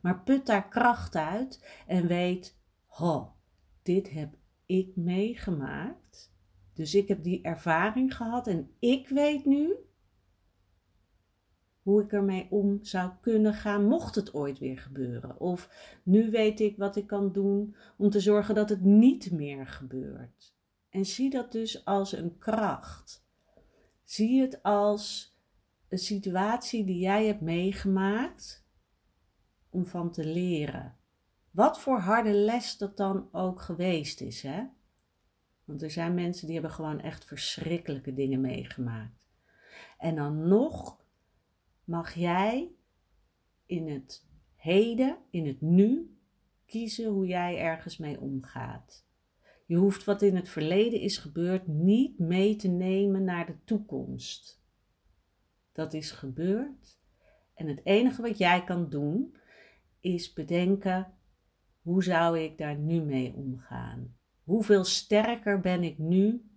maar 0.00 0.22
put 0.22 0.46
daar 0.46 0.68
kracht 0.68 1.16
uit 1.16 1.82
en 1.86 2.06
weet, 2.06 2.58
ho, 2.86 3.32
dit 3.82 4.10
heb 4.10 4.34
ik 4.66 4.96
meegemaakt. 4.96 6.32
Dus 6.74 6.94
ik 6.94 7.08
heb 7.08 7.22
die 7.22 7.42
ervaring 7.42 8.16
gehad 8.16 8.46
en 8.46 8.70
ik 8.78 9.08
weet 9.08 9.44
nu 9.44 9.76
hoe 11.88 12.02
ik 12.02 12.12
ermee 12.12 12.46
om 12.50 12.78
zou 12.82 13.10
kunnen 13.20 13.54
gaan, 13.54 13.84
mocht 13.84 14.14
het 14.14 14.34
ooit 14.34 14.58
weer 14.58 14.78
gebeuren. 14.78 15.40
Of 15.40 15.70
nu 16.02 16.30
weet 16.30 16.60
ik 16.60 16.76
wat 16.76 16.96
ik 16.96 17.06
kan 17.06 17.32
doen 17.32 17.76
om 17.96 18.10
te 18.10 18.20
zorgen 18.20 18.54
dat 18.54 18.68
het 18.68 18.80
niet 18.84 19.30
meer 19.30 19.66
gebeurt. 19.66 20.54
En 20.90 21.04
zie 21.04 21.30
dat 21.30 21.52
dus 21.52 21.84
als 21.84 22.12
een 22.12 22.38
kracht. 22.38 23.24
Zie 24.04 24.40
het 24.40 24.62
als 24.62 25.36
een 25.88 25.98
situatie 25.98 26.84
die 26.84 26.98
jij 26.98 27.26
hebt 27.26 27.40
meegemaakt, 27.40 28.66
om 29.70 29.86
van 29.86 30.10
te 30.10 30.24
leren. 30.24 30.96
Wat 31.50 31.80
voor 31.80 31.98
harde 31.98 32.32
les 32.32 32.76
dat 32.76 32.96
dan 32.96 33.28
ook 33.32 33.60
geweest 33.60 34.20
is, 34.20 34.42
hè? 34.42 34.64
Want 35.64 35.82
er 35.82 35.90
zijn 35.90 36.14
mensen 36.14 36.44
die 36.46 36.54
hebben 36.54 36.72
gewoon 36.72 37.00
echt 37.00 37.24
verschrikkelijke 37.24 38.14
dingen 38.14 38.40
meegemaakt. 38.40 39.18
En 39.98 40.14
dan 40.14 40.48
nog 40.48 41.06
mag 41.88 42.14
jij 42.14 42.70
in 43.66 43.88
het 43.88 44.26
heden, 44.56 45.18
in 45.30 45.46
het 45.46 45.60
nu, 45.60 46.18
kiezen 46.66 47.10
hoe 47.10 47.26
jij 47.26 47.58
ergens 47.58 47.96
mee 47.96 48.20
omgaat. 48.20 49.06
Je 49.66 49.76
hoeft 49.76 50.04
wat 50.04 50.22
in 50.22 50.36
het 50.36 50.48
verleden 50.48 51.00
is 51.00 51.18
gebeurd 51.18 51.66
niet 51.66 52.18
mee 52.18 52.56
te 52.56 52.68
nemen 52.68 53.24
naar 53.24 53.46
de 53.46 53.64
toekomst. 53.64 54.62
Dat 55.72 55.94
is 55.94 56.10
gebeurd. 56.10 56.98
En 57.54 57.66
het 57.66 57.80
enige 57.84 58.22
wat 58.22 58.38
jij 58.38 58.64
kan 58.64 58.88
doen, 58.88 59.36
is 60.00 60.32
bedenken, 60.32 61.12
hoe 61.82 62.02
zou 62.02 62.38
ik 62.38 62.58
daar 62.58 62.76
nu 62.76 63.00
mee 63.00 63.34
omgaan? 63.34 64.16
Hoeveel 64.42 64.84
sterker 64.84 65.60
ben 65.60 65.82
ik 65.82 65.98
nu 65.98 66.50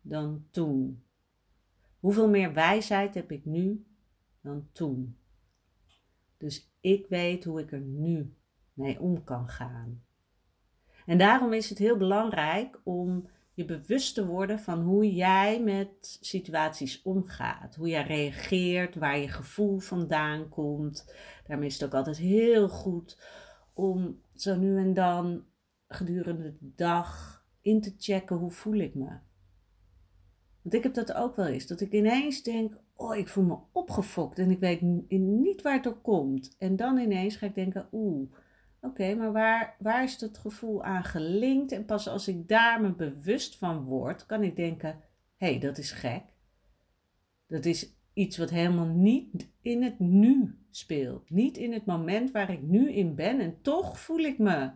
dan 0.00 0.46
toen? 0.50 1.04
Hoeveel 1.98 2.28
meer 2.28 2.52
wijsheid 2.52 3.14
heb 3.14 3.30
ik 3.30 3.44
nu 3.44 3.86
dan 4.44 4.68
toen? 4.72 5.16
Dus 6.36 6.70
ik 6.80 7.06
weet 7.08 7.44
hoe 7.44 7.60
ik 7.60 7.72
er 7.72 7.80
nu 7.80 8.34
mee 8.72 9.00
om 9.00 9.24
kan 9.24 9.48
gaan. 9.48 10.02
En 11.06 11.18
daarom 11.18 11.52
is 11.52 11.68
het 11.68 11.78
heel 11.78 11.96
belangrijk 11.96 12.80
om 12.84 13.28
je 13.54 13.64
bewust 13.64 14.14
te 14.14 14.26
worden 14.26 14.58
van 14.58 14.80
hoe 14.80 15.14
jij 15.14 15.62
met 15.62 16.18
situaties 16.20 17.02
omgaat. 17.02 17.74
Hoe 17.74 17.88
jij 17.88 18.02
reageert, 18.02 18.94
waar 18.94 19.18
je 19.18 19.28
gevoel 19.28 19.78
vandaan 19.78 20.48
komt. 20.48 21.14
Daarmee 21.46 21.68
is 21.68 21.74
het 21.74 21.84
ook 21.84 21.94
altijd 21.94 22.16
heel 22.16 22.68
goed 22.68 23.18
om 23.72 24.20
zo 24.36 24.56
nu 24.56 24.78
en 24.78 24.94
dan 24.94 25.44
gedurende 25.88 26.42
de 26.42 26.72
dag 26.76 27.42
in 27.60 27.80
te 27.80 27.94
checken 27.98 28.36
hoe 28.36 28.50
voel 28.50 28.78
ik 28.78 28.94
me. 28.94 29.18
Want 30.62 30.74
ik 30.74 30.82
heb 30.82 30.94
dat 30.94 31.12
ook 31.12 31.36
wel 31.36 31.46
eens. 31.46 31.66
Dat 31.66 31.80
ik 31.80 31.92
ineens 31.92 32.42
denk, 32.42 32.76
oh, 32.96 33.16
ik 33.16 33.28
voel 33.28 33.44
me 33.44 33.58
opgefokt 33.72 34.38
en 34.38 34.50
ik 34.50 34.58
weet 34.58 34.80
niet 35.10 35.62
waar 35.62 35.74
het 35.74 35.82
door 35.82 36.00
komt. 36.00 36.56
En 36.58 36.76
dan 36.76 36.98
ineens 36.98 37.36
ga 37.36 37.46
ik 37.46 37.54
denken, 37.54 37.88
oeh, 37.92 38.32
oké, 38.80 39.14
maar 39.14 39.32
waar, 39.32 39.76
waar 39.78 40.02
is 40.02 40.18
dat 40.18 40.38
gevoel 40.38 40.84
aan 40.84 41.04
gelinkt? 41.04 41.72
En 41.72 41.84
pas 41.84 42.08
als 42.08 42.28
ik 42.28 42.48
daar 42.48 42.80
me 42.80 42.94
bewust 42.94 43.58
van 43.58 43.84
word, 43.84 44.26
kan 44.26 44.42
ik 44.42 44.56
denken, 44.56 45.00
hé, 45.36 45.46
hey, 45.46 45.58
dat 45.58 45.78
is 45.78 45.90
gek. 45.90 46.22
Dat 47.46 47.64
is 47.64 47.94
iets 48.12 48.38
wat 48.38 48.50
helemaal 48.50 48.86
niet 48.86 49.50
in 49.60 49.82
het 49.82 49.98
nu 49.98 50.58
speelt. 50.70 51.30
Niet 51.30 51.56
in 51.56 51.72
het 51.72 51.86
moment 51.86 52.30
waar 52.30 52.50
ik 52.50 52.62
nu 52.62 52.92
in 52.92 53.14
ben. 53.14 53.40
En 53.40 53.60
toch 53.62 54.00
voel 54.00 54.18
ik 54.18 54.38
me 54.38 54.70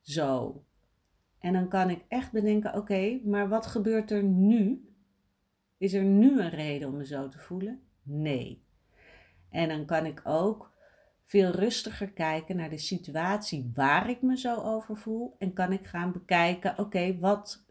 zo. 0.00 0.64
En 1.38 1.52
dan 1.52 1.68
kan 1.68 1.90
ik 1.90 2.04
echt 2.08 2.32
bedenken: 2.32 2.74
oké, 2.74 3.20
maar 3.24 3.48
wat 3.48 3.66
gebeurt 3.66 4.10
er 4.10 4.22
nu? 4.22 4.89
Is 5.80 5.92
er 5.92 6.04
nu 6.04 6.40
een 6.40 6.50
reden 6.50 6.88
om 6.88 6.96
me 6.96 7.06
zo 7.06 7.28
te 7.28 7.38
voelen? 7.38 7.82
Nee. 8.02 8.62
En 9.50 9.68
dan 9.68 9.84
kan 9.84 10.06
ik 10.06 10.20
ook 10.24 10.72
veel 11.24 11.50
rustiger 11.50 12.10
kijken 12.10 12.56
naar 12.56 12.70
de 12.70 12.78
situatie 12.78 13.70
waar 13.74 14.10
ik 14.10 14.22
me 14.22 14.38
zo 14.38 14.62
over 14.62 14.96
voel. 14.96 15.36
En 15.38 15.52
kan 15.52 15.72
ik 15.72 15.86
gaan 15.86 16.12
bekijken: 16.12 16.78
oké, 16.78 17.18
wat, 17.18 17.64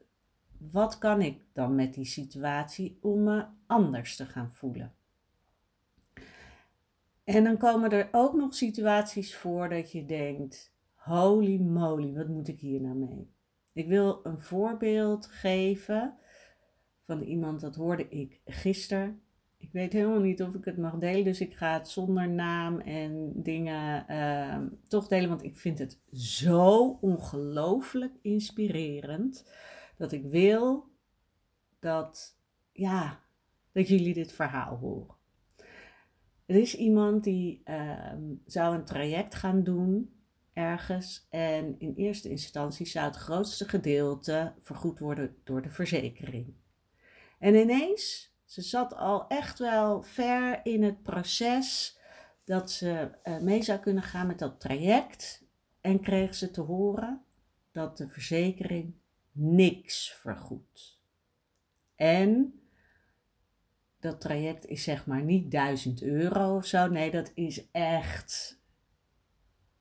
wat 0.58 0.98
kan 0.98 1.22
ik 1.22 1.42
dan 1.54 1.76
met 1.76 1.94
die 1.94 2.06
situatie 2.06 2.98
om 3.02 3.24
me 3.24 3.46
anders 3.66 4.16
te 4.16 4.26
gaan 4.26 4.54
voelen? 4.54 4.94
En 7.24 7.44
dan 7.44 7.58
komen 7.58 7.92
er 7.92 8.10
ook 8.12 8.34
nog 8.34 8.54
situaties 8.54 9.36
voor 9.36 9.70
dat 9.70 9.92
je 9.92 10.06
denkt: 10.06 10.74
holy 10.94 11.60
moly, 11.60 12.14
wat 12.14 12.28
moet 12.28 12.48
ik 12.48 12.60
hier 12.60 12.82
nou 12.82 12.96
mee? 12.96 13.32
Ik 13.74 13.88
wil 13.88 14.20
een 14.24 14.40
voorbeeld 14.40 15.26
geven 15.26 16.18
van 17.10 17.22
iemand, 17.22 17.60
dat 17.60 17.76
hoorde 17.76 18.10
ik 18.10 18.40
gisteren. 18.46 19.22
Ik 19.58 19.72
weet 19.72 19.94
helemaal 19.94 20.20
niet 20.20 20.42
of 20.42 20.54
ik 20.54 20.66
het 20.66 20.78
mag 20.78 20.98
delen, 20.98 21.24
dus 21.24 21.42
ik 21.42 21.56
ga 21.56 21.74
het 21.74 21.90
zonder 21.90 22.30
naam 22.30 22.80
en 22.80 23.32
dingen 23.36 24.06
uh, 24.10 24.58
toch 24.88 25.08
delen, 25.08 25.30
want 25.30 25.44
ik 25.44 25.58
vind 25.58 25.80
het 25.80 26.00
zo 26.12 26.98
ongelooflijk 27.02 28.14
inspirerend 28.22 29.52
dat 29.98 30.12
ik 30.12 30.26
wil 30.26 30.90
dat, 31.80 32.38
ja, 32.72 33.24
dat 33.72 33.88
jullie 33.88 34.14
dit 34.14 34.32
verhaal 34.32 34.78
horen. 34.78 35.16
Er 36.46 36.56
is 36.56 36.76
iemand 36.76 37.24
die 37.24 37.62
uh, 37.66 38.14
zou 38.46 38.76
een 38.76 38.86
traject 38.86 39.36
gaan 39.36 39.64
doen 39.64 40.14
ergens. 40.54 41.28
En 41.30 41.76
in 41.80 41.94
eerste 41.94 42.30
instantie 42.30 42.86
zou 42.86 43.06
het 43.06 43.16
grootste 43.16 43.68
gedeelte 43.68 44.54
vergoed 44.60 45.00
worden 45.00 45.36
door 45.44 45.62
de 45.62 45.70
verzekering. 45.70 46.54
En 47.40 47.56
ineens, 47.56 48.34
ze 48.46 48.62
zat 48.62 48.96
al 48.96 49.28
echt 49.28 49.60
wel 49.60 50.04
ver 50.04 50.60
in 50.64 50.84
het 50.84 51.04
proces 51.04 51.98
dat 52.44 52.72
ze 52.72 53.12
uh, 53.24 53.38
mee 53.38 53.62
zou 53.62 53.80
kunnen 53.80 54.04
gaan 54.04 54.28
met 54.28 54.40
dat 54.40 54.60
traject. 54.60 55.48
En 55.82 56.02
kreeg 56.02 56.36
ze 56.36 56.52
te 56.52 56.62
horen 56.62 57.24
dat 57.72 57.98
de 57.98 58.08
verzekering 58.08 58.94
niks 59.32 60.14
vergoedt. 60.14 61.00
En 61.96 62.60
dat 64.00 64.22
traject 64.22 64.66
is 64.66 64.84
zeg 64.84 65.06
maar 65.06 65.24
niet 65.24 65.52
1000 65.52 66.02
euro 66.02 66.56
of 66.56 66.66
zo. 66.66 66.88
Nee, 66.88 67.12
dat 67.12 67.32
is 67.34 67.72
echt 67.72 68.62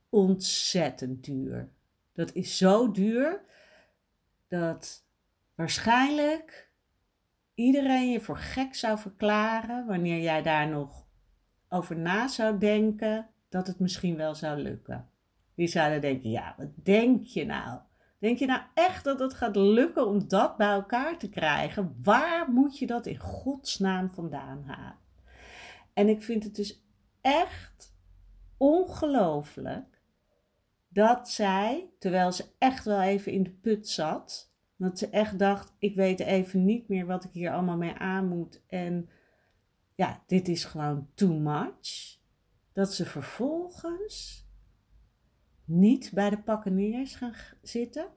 ontzettend 0.09 1.25
duur. 1.25 1.73
Dat 2.13 2.35
is 2.35 2.57
zo 2.57 2.91
duur 2.91 3.45
dat 4.49 5.07
waarschijnlijk 5.55 6.68
iedereen 7.59 8.11
je 8.11 8.21
voor 8.21 8.39
gek 8.39 8.75
zou 8.75 8.99
verklaren 8.99 9.87
wanneer 9.87 10.21
jij 10.21 10.43
daar 10.43 10.69
nog 10.69 11.07
over 11.69 11.97
na 11.97 12.29
zou 12.29 12.59
denken 12.59 13.29
dat 13.49 13.67
het 13.67 13.79
misschien 13.79 14.17
wel 14.17 14.35
zou 14.35 14.59
lukken. 14.59 15.09
Die 15.55 15.67
zouden 15.67 16.01
denken: 16.01 16.31
ja, 16.31 16.55
wat 16.57 16.69
denk 16.75 17.25
je 17.25 17.45
nou? 17.45 17.81
Denk 18.19 18.39
je 18.39 18.47
nou 18.47 18.63
echt 18.75 19.05
dat 19.05 19.19
het 19.21 19.35
gaat 19.35 19.57
lukken 19.57 20.07
om 20.07 20.29
dat 20.29 20.57
bij 20.57 20.71
elkaar 20.71 21.19
te 21.19 21.29
krijgen? 21.29 21.97
Waar 22.03 22.51
moet 22.51 22.79
je 22.79 22.87
dat 22.87 23.07
in 23.07 23.19
godsnaam 23.19 24.11
vandaan 24.11 24.65
halen? 24.67 24.99
En 25.93 26.09
ik 26.09 26.23
vind 26.23 26.45
het 26.45 26.57
dus 26.57 26.83
echt 27.21 27.95
ongelooflijk 28.57 30.03
dat 30.89 31.31
zij, 31.31 31.91
terwijl 31.99 32.33
ze 32.33 32.45
echt 32.59 32.85
wel 32.85 33.01
even 33.01 33.33
in 33.33 33.43
de 33.43 33.51
put 33.51 33.89
zat, 33.89 34.48
dat 34.79 34.99
ze 34.99 35.09
echt 35.09 35.39
dacht: 35.39 35.75
ik 35.79 35.95
weet 35.95 36.21
even 36.21 36.65
niet 36.65 36.89
meer 36.89 37.07
wat 37.07 37.25
ik 37.25 37.33
hier 37.33 37.53
allemaal 37.53 37.77
mee 37.77 37.95
aan 37.95 38.29
moet. 38.29 38.63
En 38.67 39.09
ja, 39.95 40.23
dit 40.27 40.49
is 40.49 40.65
gewoon 40.65 41.09
too 41.15 41.33
much. 41.33 42.19
Dat 42.73 42.95
ze 42.95 43.05
vervolgens 43.07 44.47
niet 45.65 46.11
bij 46.15 46.31
de 46.31 46.39
pakken 46.43 46.75
neer 46.75 47.01
is 47.01 47.15
gaan 47.15 47.35
zitten. 47.63 48.09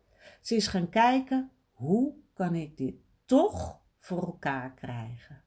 Ze 0.41 0.55
is 0.55 0.67
gaan 0.67 0.89
kijken: 0.89 1.51
hoe 1.71 2.13
kan 2.33 2.55
ik 2.55 2.77
dit 2.77 2.95
toch 3.25 3.81
voor 3.99 4.25
elkaar 4.25 4.73
krijgen? 4.73 5.43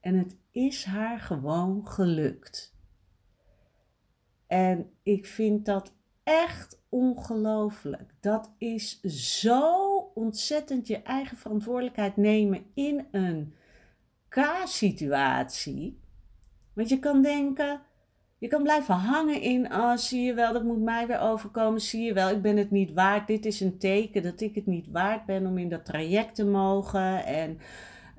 En 0.00 0.14
het 0.14 0.36
is 0.50 0.84
haar 0.84 1.20
gewoon 1.20 1.88
gelukt. 1.88 2.76
En 4.46 4.90
ik 5.02 5.26
vind 5.26 5.66
dat 5.66 5.94
echt 6.22 6.82
ongelooflijk. 6.88 8.14
Dat 8.20 8.54
is 8.58 9.00
zo 9.40 9.93
ontzettend 10.14 10.86
je 10.86 11.02
eigen 11.02 11.36
verantwoordelijkheid 11.36 12.16
nemen 12.16 12.64
in 12.74 13.06
een 13.10 13.54
K-situatie. 14.28 16.00
Want 16.72 16.88
je 16.88 16.98
kan 16.98 17.22
denken, 17.22 17.80
je 18.38 18.48
kan 18.48 18.62
blijven 18.62 18.94
hangen 18.94 19.40
in, 19.40 19.72
oh, 19.72 19.96
zie 19.96 20.22
je 20.22 20.34
wel, 20.34 20.52
dat 20.52 20.64
moet 20.64 20.82
mij 20.82 21.06
weer 21.06 21.20
overkomen. 21.20 21.80
Zie 21.80 22.02
je 22.02 22.12
wel, 22.12 22.30
ik 22.30 22.42
ben 22.42 22.56
het 22.56 22.70
niet 22.70 22.92
waard. 22.92 23.26
Dit 23.26 23.46
is 23.46 23.60
een 23.60 23.78
teken 23.78 24.22
dat 24.22 24.40
ik 24.40 24.54
het 24.54 24.66
niet 24.66 24.88
waard 24.90 25.26
ben 25.26 25.46
om 25.46 25.58
in 25.58 25.68
dat 25.68 25.84
traject 25.84 26.34
te 26.34 26.44
mogen. 26.44 27.24
En 27.24 27.58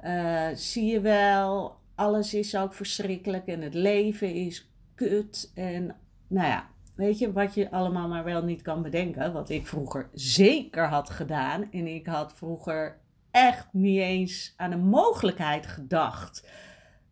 uh, 0.04 0.48
zie 0.56 0.86
je 0.86 1.02
wel, 1.02 1.76
alles 1.96 2.34
is 2.34 2.56
ook 2.56 2.74
verschrikkelijk 2.74 3.48
en 3.48 3.62
het 3.62 3.74
leven 3.74 4.34
is 4.34 4.72
kut. 4.96 5.52
En 5.56 5.96
nou 6.28 6.48
ja, 6.48 6.70
Weet 6.96 7.20
je, 7.20 7.32
wat 7.32 7.54
je 7.54 7.72
allemaal 7.72 8.08
maar 8.08 8.24
wel 8.24 8.44
niet 8.44 8.62
kan 8.62 8.82
bedenken. 8.82 9.34
Wat 9.34 9.50
ik 9.50 9.68
vroeger 9.68 10.10
zeker 10.14 10.88
had 10.88 11.10
gedaan. 11.10 11.72
En 11.72 11.88
ik 11.88 12.06
had 12.08 12.34
vroeger 12.34 12.98
echt 13.32 13.68
niet 13.72 14.00
eens 14.00 14.54
aan 14.58 14.70
de 14.70 14.78
mogelijkheid 14.78 15.68
gedacht 15.68 16.50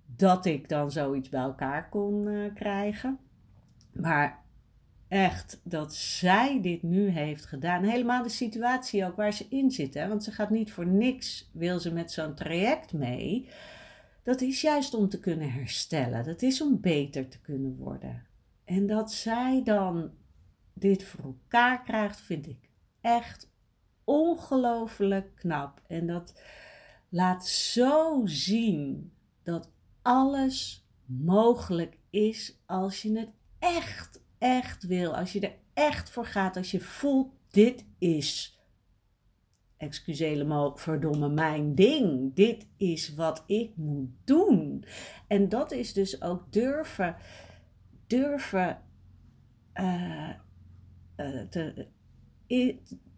dat 0.05 0.45
ik 0.45 0.69
dan 0.69 0.91
zoiets 0.91 1.29
bij 1.29 1.41
elkaar 1.41 1.89
kon 1.89 2.27
uh, 2.27 2.53
krijgen. 2.53 3.19
Maar 3.91 4.39
echt 5.07 5.61
dat 5.63 5.95
zij 5.95 6.61
dit 6.61 6.83
nu 6.83 7.07
heeft 7.07 7.45
gedaan. 7.45 7.83
Helemaal 7.83 8.23
de 8.23 8.29
situatie 8.29 9.05
ook 9.05 9.15
waar 9.15 9.33
ze 9.33 9.45
in 9.49 9.71
zit. 9.71 9.93
Hè? 9.93 10.07
Want 10.07 10.23
ze 10.23 10.31
gaat 10.31 10.49
niet 10.49 10.71
voor 10.71 10.87
niks, 10.87 11.49
wil 11.51 11.79
ze 11.79 11.93
met 11.93 12.11
zo'n 12.11 12.33
traject 12.33 12.93
mee. 12.93 13.49
Dat 14.23 14.41
is 14.41 14.61
juist 14.61 14.93
om 14.93 15.09
te 15.09 15.19
kunnen 15.19 15.51
herstellen. 15.51 16.23
Dat 16.23 16.41
is 16.41 16.61
om 16.61 16.79
beter 16.81 17.27
te 17.27 17.39
kunnen 17.39 17.75
worden. 17.77 18.23
En 18.65 18.87
dat 18.87 19.11
zij 19.11 19.61
dan 19.63 20.11
dit 20.73 21.03
voor 21.03 21.23
elkaar 21.23 21.83
krijgt, 21.83 22.21
vind 22.21 22.47
ik 22.47 22.69
echt 23.01 23.51
ongelooflijk 24.03 25.35
knap. 25.35 25.81
En 25.87 26.07
dat 26.07 26.41
laat 27.09 27.47
zo 27.47 28.21
zien 28.25 29.13
dat 29.43 29.71
alles 30.01 30.87
mogelijk 31.05 31.97
is 32.09 32.59
als 32.65 33.01
je 33.01 33.17
het 33.17 33.29
echt, 33.59 34.21
echt 34.37 34.83
wil. 34.83 35.15
Als 35.15 35.33
je 35.33 35.39
er 35.39 35.55
echt 35.73 36.09
voor 36.09 36.25
gaat. 36.25 36.57
Als 36.57 36.71
je 36.71 36.79
voelt, 36.79 37.31
dit 37.49 37.85
is, 37.97 38.59
excuseer 39.77 40.45
me 40.45 40.71
verdomme, 40.75 41.29
mijn 41.29 41.75
ding. 41.75 42.35
Dit 42.35 42.67
is 42.77 43.13
wat 43.13 43.43
ik 43.47 43.75
moet 43.75 44.09
doen. 44.23 44.85
En 45.27 45.49
dat 45.49 45.71
is 45.71 45.93
dus 45.93 46.21
ook 46.21 46.51
durven 46.51 47.15
durven 48.07 48.81
uh, 49.75 50.29
uh, 51.17 51.41
te, 51.49 51.87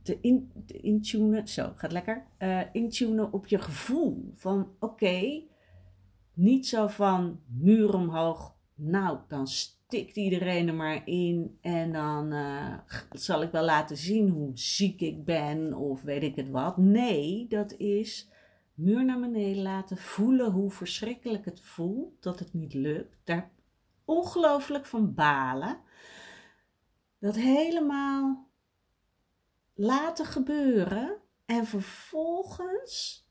te, 0.03 0.17
in, 0.21 0.51
intunen, 0.67 1.47
zo 1.47 1.71
gaat 1.75 1.91
lekker, 1.91 2.25
uh, 2.39 2.61
intunen 2.71 3.33
op 3.33 3.47
je 3.47 3.59
gevoel. 3.59 4.31
Van 4.35 4.69
oké, 4.79 5.43
niet 6.33 6.67
zo 6.67 6.87
van 6.87 7.39
muur 7.47 7.93
omhoog, 7.93 8.55
nou 8.75 9.17
dan 9.27 9.47
stikt 9.47 10.15
iedereen 10.15 10.67
er 10.67 10.73
maar 10.73 11.07
in 11.07 11.57
en 11.61 11.91
dan 11.91 12.33
zal 13.11 13.41
ik 13.41 13.51
wel 13.51 13.63
laten 13.65 13.97
zien 13.97 14.29
hoe 14.29 14.51
ziek 14.53 15.01
ik 15.01 15.25
ben 15.25 15.73
of 15.73 16.01
weet 16.01 16.23
ik 16.23 16.35
het 16.35 16.49
wat. 16.49 16.77
Nee, 16.77 17.47
dat 17.47 17.73
is 17.73 18.29
muur 18.73 19.05
naar 19.05 19.19
beneden 19.19 19.61
laten, 19.61 19.97
voelen 19.97 20.51
hoe 20.51 20.71
verschrikkelijk 20.71 21.45
het 21.45 21.61
voelt 21.61 22.23
dat 22.23 22.39
het 22.39 22.53
niet 22.53 22.73
lukt. 22.73 23.17
Daar 23.23 23.51
ongelooflijk 24.05 24.85
van 24.85 25.13
balen. 25.13 25.79
Dat 27.19 27.35
helemaal 27.35 28.49
laten 29.73 30.25
gebeuren 30.25 31.17
en 31.45 31.65
vervolgens 31.65 33.25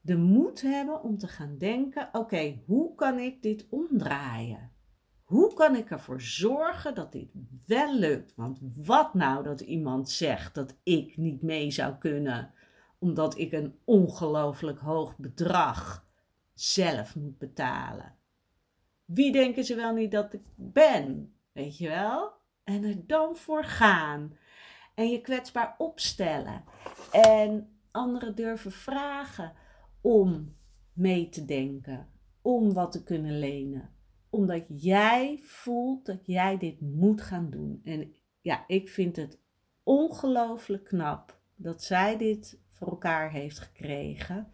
de 0.00 0.16
moed 0.16 0.60
hebben 0.60 1.02
om 1.02 1.18
te 1.18 1.28
gaan 1.28 1.58
denken: 1.58 2.08
oké, 2.12 2.62
hoe 2.66 2.94
kan 2.94 3.18
ik 3.18 3.42
dit 3.42 3.66
omdraaien? 3.70 4.72
Hoe 5.22 5.54
kan 5.54 5.76
ik 5.76 5.90
ervoor 5.90 6.20
zorgen 6.20 6.94
dat 6.94 7.12
dit 7.12 7.30
wel 7.66 7.94
lukt? 7.98 8.34
Want 8.34 8.58
wat 8.76 9.14
nou 9.14 9.42
dat 9.42 9.60
iemand 9.60 10.10
zegt 10.10 10.54
dat 10.54 10.76
ik 10.82 11.16
niet 11.16 11.42
mee 11.42 11.70
zou 11.70 11.94
kunnen, 11.94 12.52
omdat 12.98 13.38
ik 13.38 13.52
een 13.52 13.78
ongelooflijk 13.84 14.78
hoog 14.78 15.16
bedrag 15.16 16.06
zelf 16.54 17.16
moet 17.16 17.38
betalen? 17.38 18.17
Wie 19.08 19.32
denken 19.32 19.64
ze 19.64 19.74
wel 19.74 19.94
niet 19.94 20.10
dat 20.10 20.32
ik 20.32 20.42
ben? 20.54 21.34
Weet 21.52 21.78
je 21.78 21.88
wel? 21.88 22.32
En 22.64 22.84
er 22.84 23.06
dan 23.06 23.36
voor 23.36 23.64
gaan. 23.64 24.36
En 24.94 25.08
je 25.08 25.20
kwetsbaar 25.20 25.74
opstellen. 25.78 26.64
En 27.12 27.78
anderen 27.90 28.34
durven 28.34 28.72
vragen 28.72 29.52
om 30.00 30.56
mee 30.92 31.28
te 31.28 31.44
denken. 31.44 32.08
Om 32.42 32.72
wat 32.72 32.92
te 32.92 33.02
kunnen 33.02 33.38
lenen. 33.38 33.90
Omdat 34.30 34.64
jij 34.68 35.38
voelt 35.42 36.06
dat 36.06 36.26
jij 36.26 36.58
dit 36.58 36.80
moet 36.80 37.20
gaan 37.20 37.50
doen. 37.50 37.80
En 37.84 38.14
ja, 38.40 38.64
ik 38.66 38.88
vind 38.88 39.16
het 39.16 39.38
ongelooflijk 39.82 40.84
knap 40.84 41.40
dat 41.54 41.82
zij 41.82 42.16
dit 42.16 42.60
voor 42.68 42.88
elkaar 42.88 43.30
heeft 43.30 43.58
gekregen. 43.58 44.52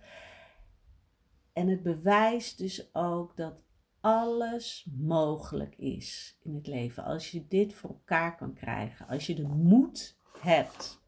En 1.53 1.69
het 1.69 1.83
bewijst 1.83 2.59
dus 2.59 2.95
ook 2.95 3.37
dat 3.37 3.64
alles 4.05 4.87
mogelijk 4.97 5.77
is 5.77 6.39
in 6.43 6.55
het 6.55 6.67
leven. 6.67 7.05
Als 7.05 7.31
je 7.31 7.47
dit 7.49 7.75
voor 7.75 7.91
elkaar 7.91 8.37
kan 8.37 8.55
krijgen. 8.55 9.07
Als 9.07 9.27
je 9.27 9.35
de 9.35 9.47
moed 9.47 10.17
hebt 10.39 11.03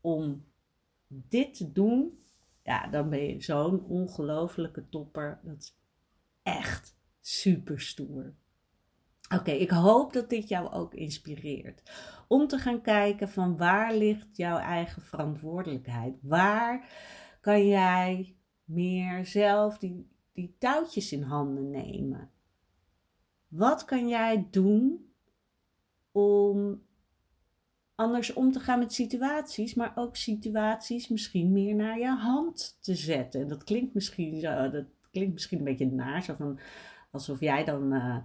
om 0.00 0.44
dit 1.06 1.54
te 1.54 1.72
doen. 1.72 2.18
Ja, 2.62 2.86
dan 2.86 3.10
ben 3.10 3.22
je 3.22 3.42
zo'n 3.42 3.84
ongelofelijke 3.84 4.88
topper. 4.88 5.40
Dat 5.42 5.56
is 5.58 5.78
echt 6.42 6.96
super 7.20 7.80
stoer. 7.80 8.34
Oké, 9.34 9.50
ik 9.50 9.70
hoop 9.70 10.12
dat 10.12 10.30
dit 10.30 10.48
jou 10.48 10.72
ook 10.72 10.94
inspireert. 10.94 11.82
Om 12.28 12.46
te 12.46 12.58
gaan 12.58 12.80
kijken 12.80 13.28
van 13.28 13.56
waar 13.56 13.94
ligt 13.94 14.36
jouw 14.36 14.58
eigen 14.58 15.02
verantwoordelijkheid? 15.02 16.14
Waar 16.22 16.88
kan 17.40 17.66
jij 17.66 18.36
meer 18.64 19.26
zelf 19.26 19.78
die 19.78 20.11
die 20.32 20.54
touwtjes 20.58 21.12
in 21.12 21.22
handen 21.22 21.70
nemen. 21.70 22.30
Wat 23.48 23.84
kan 23.84 24.08
jij 24.08 24.46
doen 24.50 25.12
om 26.12 26.82
anders 27.94 28.32
om 28.32 28.52
te 28.52 28.60
gaan 28.60 28.78
met 28.78 28.92
situaties, 28.92 29.74
maar 29.74 29.92
ook 29.94 30.16
situaties 30.16 31.08
misschien 31.08 31.52
meer 31.52 31.74
naar 31.74 31.98
je 31.98 32.08
hand 32.08 32.78
te 32.80 32.94
zetten? 32.94 33.48
Dat 33.48 33.64
klinkt 33.64 33.94
misschien, 33.94 34.40
dat 34.40 34.86
klinkt 35.10 35.32
misschien 35.32 35.58
een 35.58 35.64
beetje 35.64 35.90
naar, 35.90 36.22
van, 36.24 36.58
alsof 37.10 37.40
jij 37.40 37.64
dan 37.64 37.92
uh, 37.92 38.16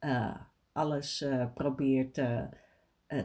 uh, 0.00 0.36
alles 0.72 1.22
uh, 1.22 1.46
probeert 1.54 2.14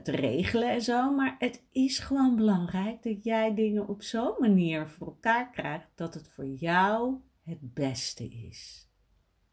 te 0.04 0.12
regelen 0.12 0.70
en 0.70 0.82
zo. 0.82 1.12
Maar 1.12 1.36
het 1.40 1.64
is 1.72 2.00
gewoon 2.00 2.36
belangrijk 2.36 3.04
dat 3.04 3.24
jij 3.24 3.54
dingen 3.54 3.88
op 3.88 4.04
zo'n 4.04 4.36
manier 4.40 4.88
voor 4.88 5.08
elkaar 5.08 5.50
krijgt 5.50 5.88
dat 5.96 6.14
het 6.14 6.30
voor 6.30 6.48
jou 6.48 7.22
het 7.44 7.74
beste 7.74 8.30
is. 8.30 8.88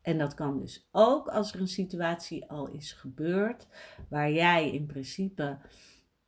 En 0.02 0.18
dat 0.18 0.34
kan 0.34 0.58
dus 0.58 0.88
ook 0.90 1.28
als 1.28 1.52
er 1.52 1.60
een 1.60 1.68
situatie 1.68 2.50
al 2.50 2.68
is 2.68 2.92
gebeurd 2.92 3.66
waar 4.08 4.32
jij 4.32 4.70
in 4.70 4.86
principe 4.86 5.58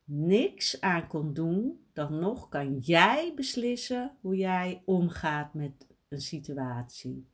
niks 0.03 0.81
aan 0.81 1.07
kon 1.07 1.33
doen, 1.33 1.85
dan 1.93 2.19
nog 2.19 2.49
kan 2.49 2.77
jij 2.77 3.33
beslissen 3.35 4.17
hoe 4.21 4.35
jij 4.35 4.81
omgaat 4.85 5.53
met 5.53 5.87
een 6.07 6.21
situatie. 6.21 7.27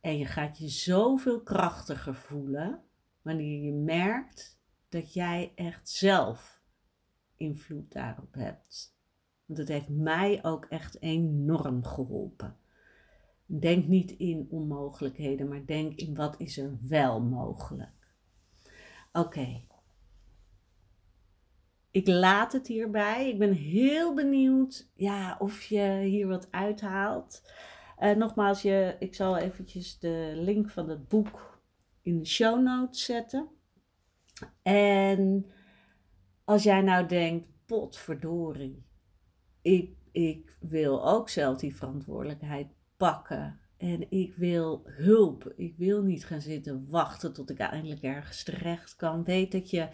En 0.00 0.18
je 0.18 0.26
gaat 0.26 0.58
je 0.58 0.68
zoveel 0.68 1.42
krachtiger 1.42 2.14
voelen 2.14 2.82
wanneer 3.22 3.64
je 3.64 3.72
merkt 3.72 4.58
dat 4.88 5.12
jij 5.12 5.52
echt 5.54 5.88
zelf 5.88 6.62
invloed 7.36 7.92
daarop 7.92 8.34
hebt. 8.34 8.96
Want 9.46 9.58
het 9.58 9.68
heeft 9.68 9.88
mij 9.88 10.44
ook 10.44 10.64
echt 10.64 11.00
enorm 11.00 11.84
geholpen. 11.84 12.56
Denk 13.46 13.86
niet 13.86 14.10
in 14.10 14.46
onmogelijkheden, 14.50 15.48
maar 15.48 15.66
denk 15.66 15.94
in 15.94 16.14
wat 16.14 16.40
is 16.40 16.58
er 16.58 16.78
wel 16.82 17.20
mogelijk. 17.20 18.14
Oké. 19.12 19.62
Ik 21.90 22.06
laat 22.06 22.52
het 22.52 22.66
hierbij. 22.66 23.28
Ik 23.28 23.38
ben 23.38 23.52
heel 23.52 24.14
benieuwd 24.14 24.90
ja, 24.94 25.36
of 25.38 25.62
je 25.62 26.00
hier 26.02 26.26
wat 26.26 26.50
uithaalt. 26.50 27.42
Uh, 27.98 28.14
nogmaals, 28.14 28.62
je, 28.62 28.96
ik 28.98 29.14
zal 29.14 29.36
eventjes 29.36 29.98
de 29.98 30.32
link 30.36 30.70
van 30.70 30.88
het 30.88 31.08
boek 31.08 31.62
in 32.02 32.18
de 32.18 32.24
show 32.24 32.62
notes 32.62 33.04
zetten. 33.04 33.48
En 34.62 35.46
als 36.44 36.62
jij 36.62 36.80
nou 36.80 37.06
denkt, 37.06 37.48
potverdorie, 37.66 38.86
ik, 39.62 39.96
ik 40.12 40.56
wil 40.60 41.08
ook 41.08 41.28
zelf 41.28 41.58
die 41.58 41.76
verantwoordelijkheid 41.76 42.66
pakken. 42.96 43.60
En 43.76 44.10
ik 44.10 44.34
wil 44.36 44.82
hulp. 44.84 45.52
Ik 45.56 45.76
wil 45.76 46.02
niet 46.02 46.26
gaan 46.26 46.40
zitten 46.40 46.86
wachten 46.90 47.32
tot 47.32 47.50
ik 47.50 47.58
eindelijk 47.58 48.02
ergens 48.02 48.42
terecht 48.42 48.96
kan. 48.96 49.24
Weet 49.24 49.52
dat 49.52 49.70
je 49.70 49.88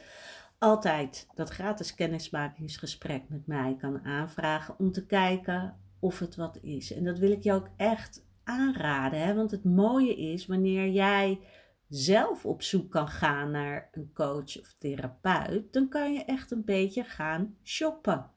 altijd 0.58 1.26
dat 1.34 1.50
gratis 1.50 1.94
kennismakingsgesprek 1.94 3.28
met 3.28 3.46
mij 3.46 3.76
kan 3.78 4.04
aanvragen 4.04 4.78
om 4.78 4.92
te 4.92 5.06
kijken 5.06 5.76
of 5.98 6.18
het 6.18 6.36
wat 6.36 6.58
is. 6.62 6.92
En 6.92 7.04
dat 7.04 7.18
wil 7.18 7.30
ik 7.30 7.42
je 7.42 7.52
ook 7.52 7.68
echt 7.76 8.26
aanraden. 8.44 9.20
Hè? 9.20 9.34
Want 9.34 9.50
het 9.50 9.64
mooie 9.64 10.16
is 10.16 10.46
wanneer 10.46 10.88
jij 10.88 11.40
zelf 11.88 12.46
op 12.46 12.62
zoek 12.62 12.90
kan 12.90 13.08
gaan 13.08 13.50
naar 13.50 13.88
een 13.92 14.10
coach 14.14 14.60
of 14.60 14.74
therapeut, 14.78 15.72
dan 15.72 15.88
kan 15.88 16.12
je 16.12 16.24
echt 16.24 16.50
een 16.50 16.64
beetje 16.64 17.04
gaan 17.04 17.56
shoppen. 17.62 18.30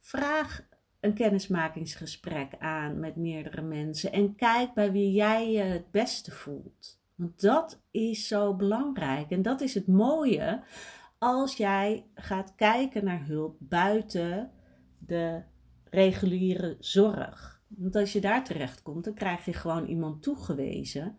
Vraag 0.00 0.66
een 1.06 1.14
kennismakingsgesprek 1.14 2.52
aan 2.58 3.00
met 3.00 3.16
meerdere 3.16 3.62
mensen 3.62 4.12
en 4.12 4.34
kijk 4.34 4.74
bij 4.74 4.92
wie 4.92 5.12
jij 5.12 5.52
je 5.52 5.62
het 5.62 5.90
beste 5.90 6.30
voelt. 6.30 7.00
Want 7.14 7.40
dat 7.40 7.82
is 7.90 8.28
zo 8.28 8.54
belangrijk 8.54 9.30
en 9.30 9.42
dat 9.42 9.60
is 9.60 9.74
het 9.74 9.86
mooie 9.86 10.62
als 11.18 11.56
jij 11.56 12.06
gaat 12.14 12.54
kijken 12.54 13.04
naar 13.04 13.26
hulp 13.26 13.56
buiten 13.58 14.50
de 14.98 15.42
reguliere 15.84 16.76
zorg. 16.80 17.62
Want 17.68 17.96
als 17.96 18.12
je 18.12 18.20
daar 18.20 18.44
terecht 18.44 18.82
komt, 18.82 19.04
dan 19.04 19.14
krijg 19.14 19.44
je 19.44 19.52
gewoon 19.52 19.86
iemand 19.86 20.22
toegewezen. 20.22 21.18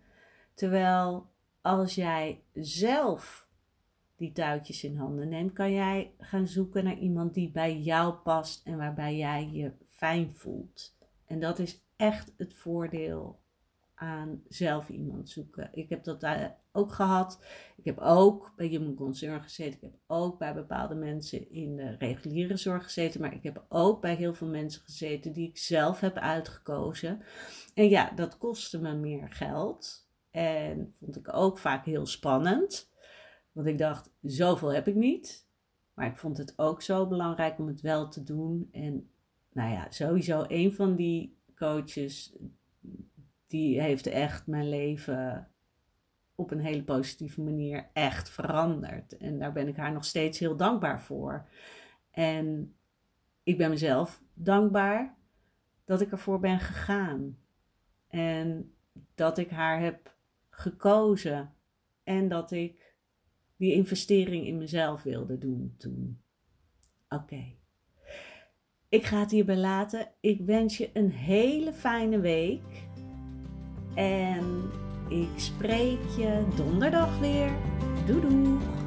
Terwijl 0.54 1.30
als 1.62 1.96
jij 1.96 2.44
zelf 2.54 3.47
die 4.18 4.32
touwtjes 4.32 4.84
in 4.84 4.98
handen 4.98 5.30
neemt, 5.30 5.54
kan 5.54 5.72
jij 5.72 6.12
gaan 6.18 6.48
zoeken 6.48 6.84
naar 6.84 6.98
iemand 6.98 7.34
die 7.34 7.52
bij 7.52 7.78
jou 7.80 8.14
past 8.14 8.66
en 8.66 8.78
waarbij 8.78 9.18
jij 9.18 9.50
je 9.52 9.72
fijn 9.88 10.36
voelt. 10.36 10.96
En 11.26 11.40
dat 11.40 11.60
is 11.60 11.82
echt 11.96 12.34
het 12.38 12.54
voordeel 12.54 13.40
aan 13.96 14.42
zelf 14.48 14.90
iemand 14.90 15.30
zoeken. 15.30 15.70
Ik 15.74 15.90
heb 15.90 16.04
dat 16.04 16.28
ook 16.72 16.92
gehad. 16.92 17.44
Ik 17.76 17.86
heb 17.86 17.98
ook 17.98 18.54
bij 18.56 18.68
Human 18.68 18.96
Concern 18.96 19.44
gezeten. 19.44 19.74
Ik 19.74 19.82
heb 19.82 19.96
ook 20.08 20.40
bij 20.40 20.54
bepaalde 20.54 20.96
mensen 20.96 21.52
in 21.52 21.76
de 21.76 21.96
reguliere 22.00 22.58
zorg 22.58 22.84
gezeten. 22.84 23.22
Maar 23.22 23.34
ik 23.34 23.44
heb 23.44 23.66
ook 23.70 24.02
bij 24.02 24.16
heel 24.16 24.34
veel 24.34 24.48
mensen 24.48 24.82
gezeten 24.82 25.34
die 25.34 25.50
ik 25.50 25.58
zelf 25.58 26.00
heb 26.00 26.18
uitgekozen. 26.18 27.22
En 27.74 27.90
ja, 27.90 28.12
dat 28.16 28.38
kostte 28.38 28.80
me 28.80 28.94
meer 28.94 29.32
geld. 29.32 30.08
En 30.32 30.94
vond 31.00 31.16
ik 31.16 31.34
ook 31.34 31.58
vaak 31.58 31.86
heel 31.86 32.06
spannend. 32.06 32.90
Want 33.58 33.70
ik 33.70 33.78
dacht, 33.78 34.10
zoveel 34.22 34.74
heb 34.74 34.88
ik 34.88 34.96
niet. 34.96 35.48
Maar 35.94 36.08
ik 36.08 36.18
vond 36.18 36.38
het 36.38 36.54
ook 36.58 36.82
zo 36.82 37.08
belangrijk 37.08 37.60
om 37.60 37.68
het 37.68 37.82
wel 37.82 38.10
te 38.10 38.24
doen. 38.24 38.70
En 38.72 39.10
nou 39.52 39.72
ja, 39.72 39.92
sowieso 39.92 40.46
een 40.48 40.74
van 40.74 40.96
die 40.96 41.38
coaches, 41.56 42.36
die 43.48 43.82
heeft 43.82 44.08
echt 44.08 44.48
mijn 44.48 44.70
leven 44.70 45.52
op 46.36 46.52
een 46.52 46.60
hele 46.60 46.84
positieve 46.84 47.42
manier 47.42 47.90
echt 47.94 48.30
veranderd. 48.30 49.18
En 49.18 49.40
daar 49.40 49.54
ben 49.54 49.68
ik 49.68 49.76
haar 49.76 49.94
nog 49.94 50.06
steeds 50.06 50.40
heel 50.40 50.58
dankbaar 50.58 51.02
voor. 51.02 51.50
En 52.12 52.76
ik 53.44 53.58
ben 53.58 53.70
mezelf 53.70 54.22
dankbaar 54.34 55.18
dat 55.86 56.02
ik 56.02 56.12
ervoor 56.12 56.40
ben 56.40 56.60
gegaan. 56.60 57.38
En 58.08 58.74
dat 59.16 59.38
ik 59.38 59.50
haar 59.50 59.80
heb 59.80 60.16
gekozen. 60.50 61.54
En 62.04 62.28
dat 62.28 62.52
ik 62.52 62.87
die 63.58 63.74
investering 63.74 64.46
in 64.46 64.58
mezelf 64.58 65.04
wilde 65.04 65.38
doen 65.38 65.76
toen. 65.78 66.22
Oké. 67.10 67.56
Ik 68.90 69.04
ga 69.04 69.20
het 69.20 69.32
hierbij 69.32 69.58
laten. 69.58 70.12
Ik 70.20 70.42
wens 70.42 70.78
je 70.78 70.90
een 70.94 71.12
hele 71.12 71.74
fijne 71.74 72.20
week. 72.20 72.88
En 73.96 74.70
ik 75.10 75.30
spreek 75.36 76.02
je 76.18 76.48
donderdag 76.56 77.20
weer. 77.20 77.52
Doei 78.06 78.22
doei. 78.22 78.87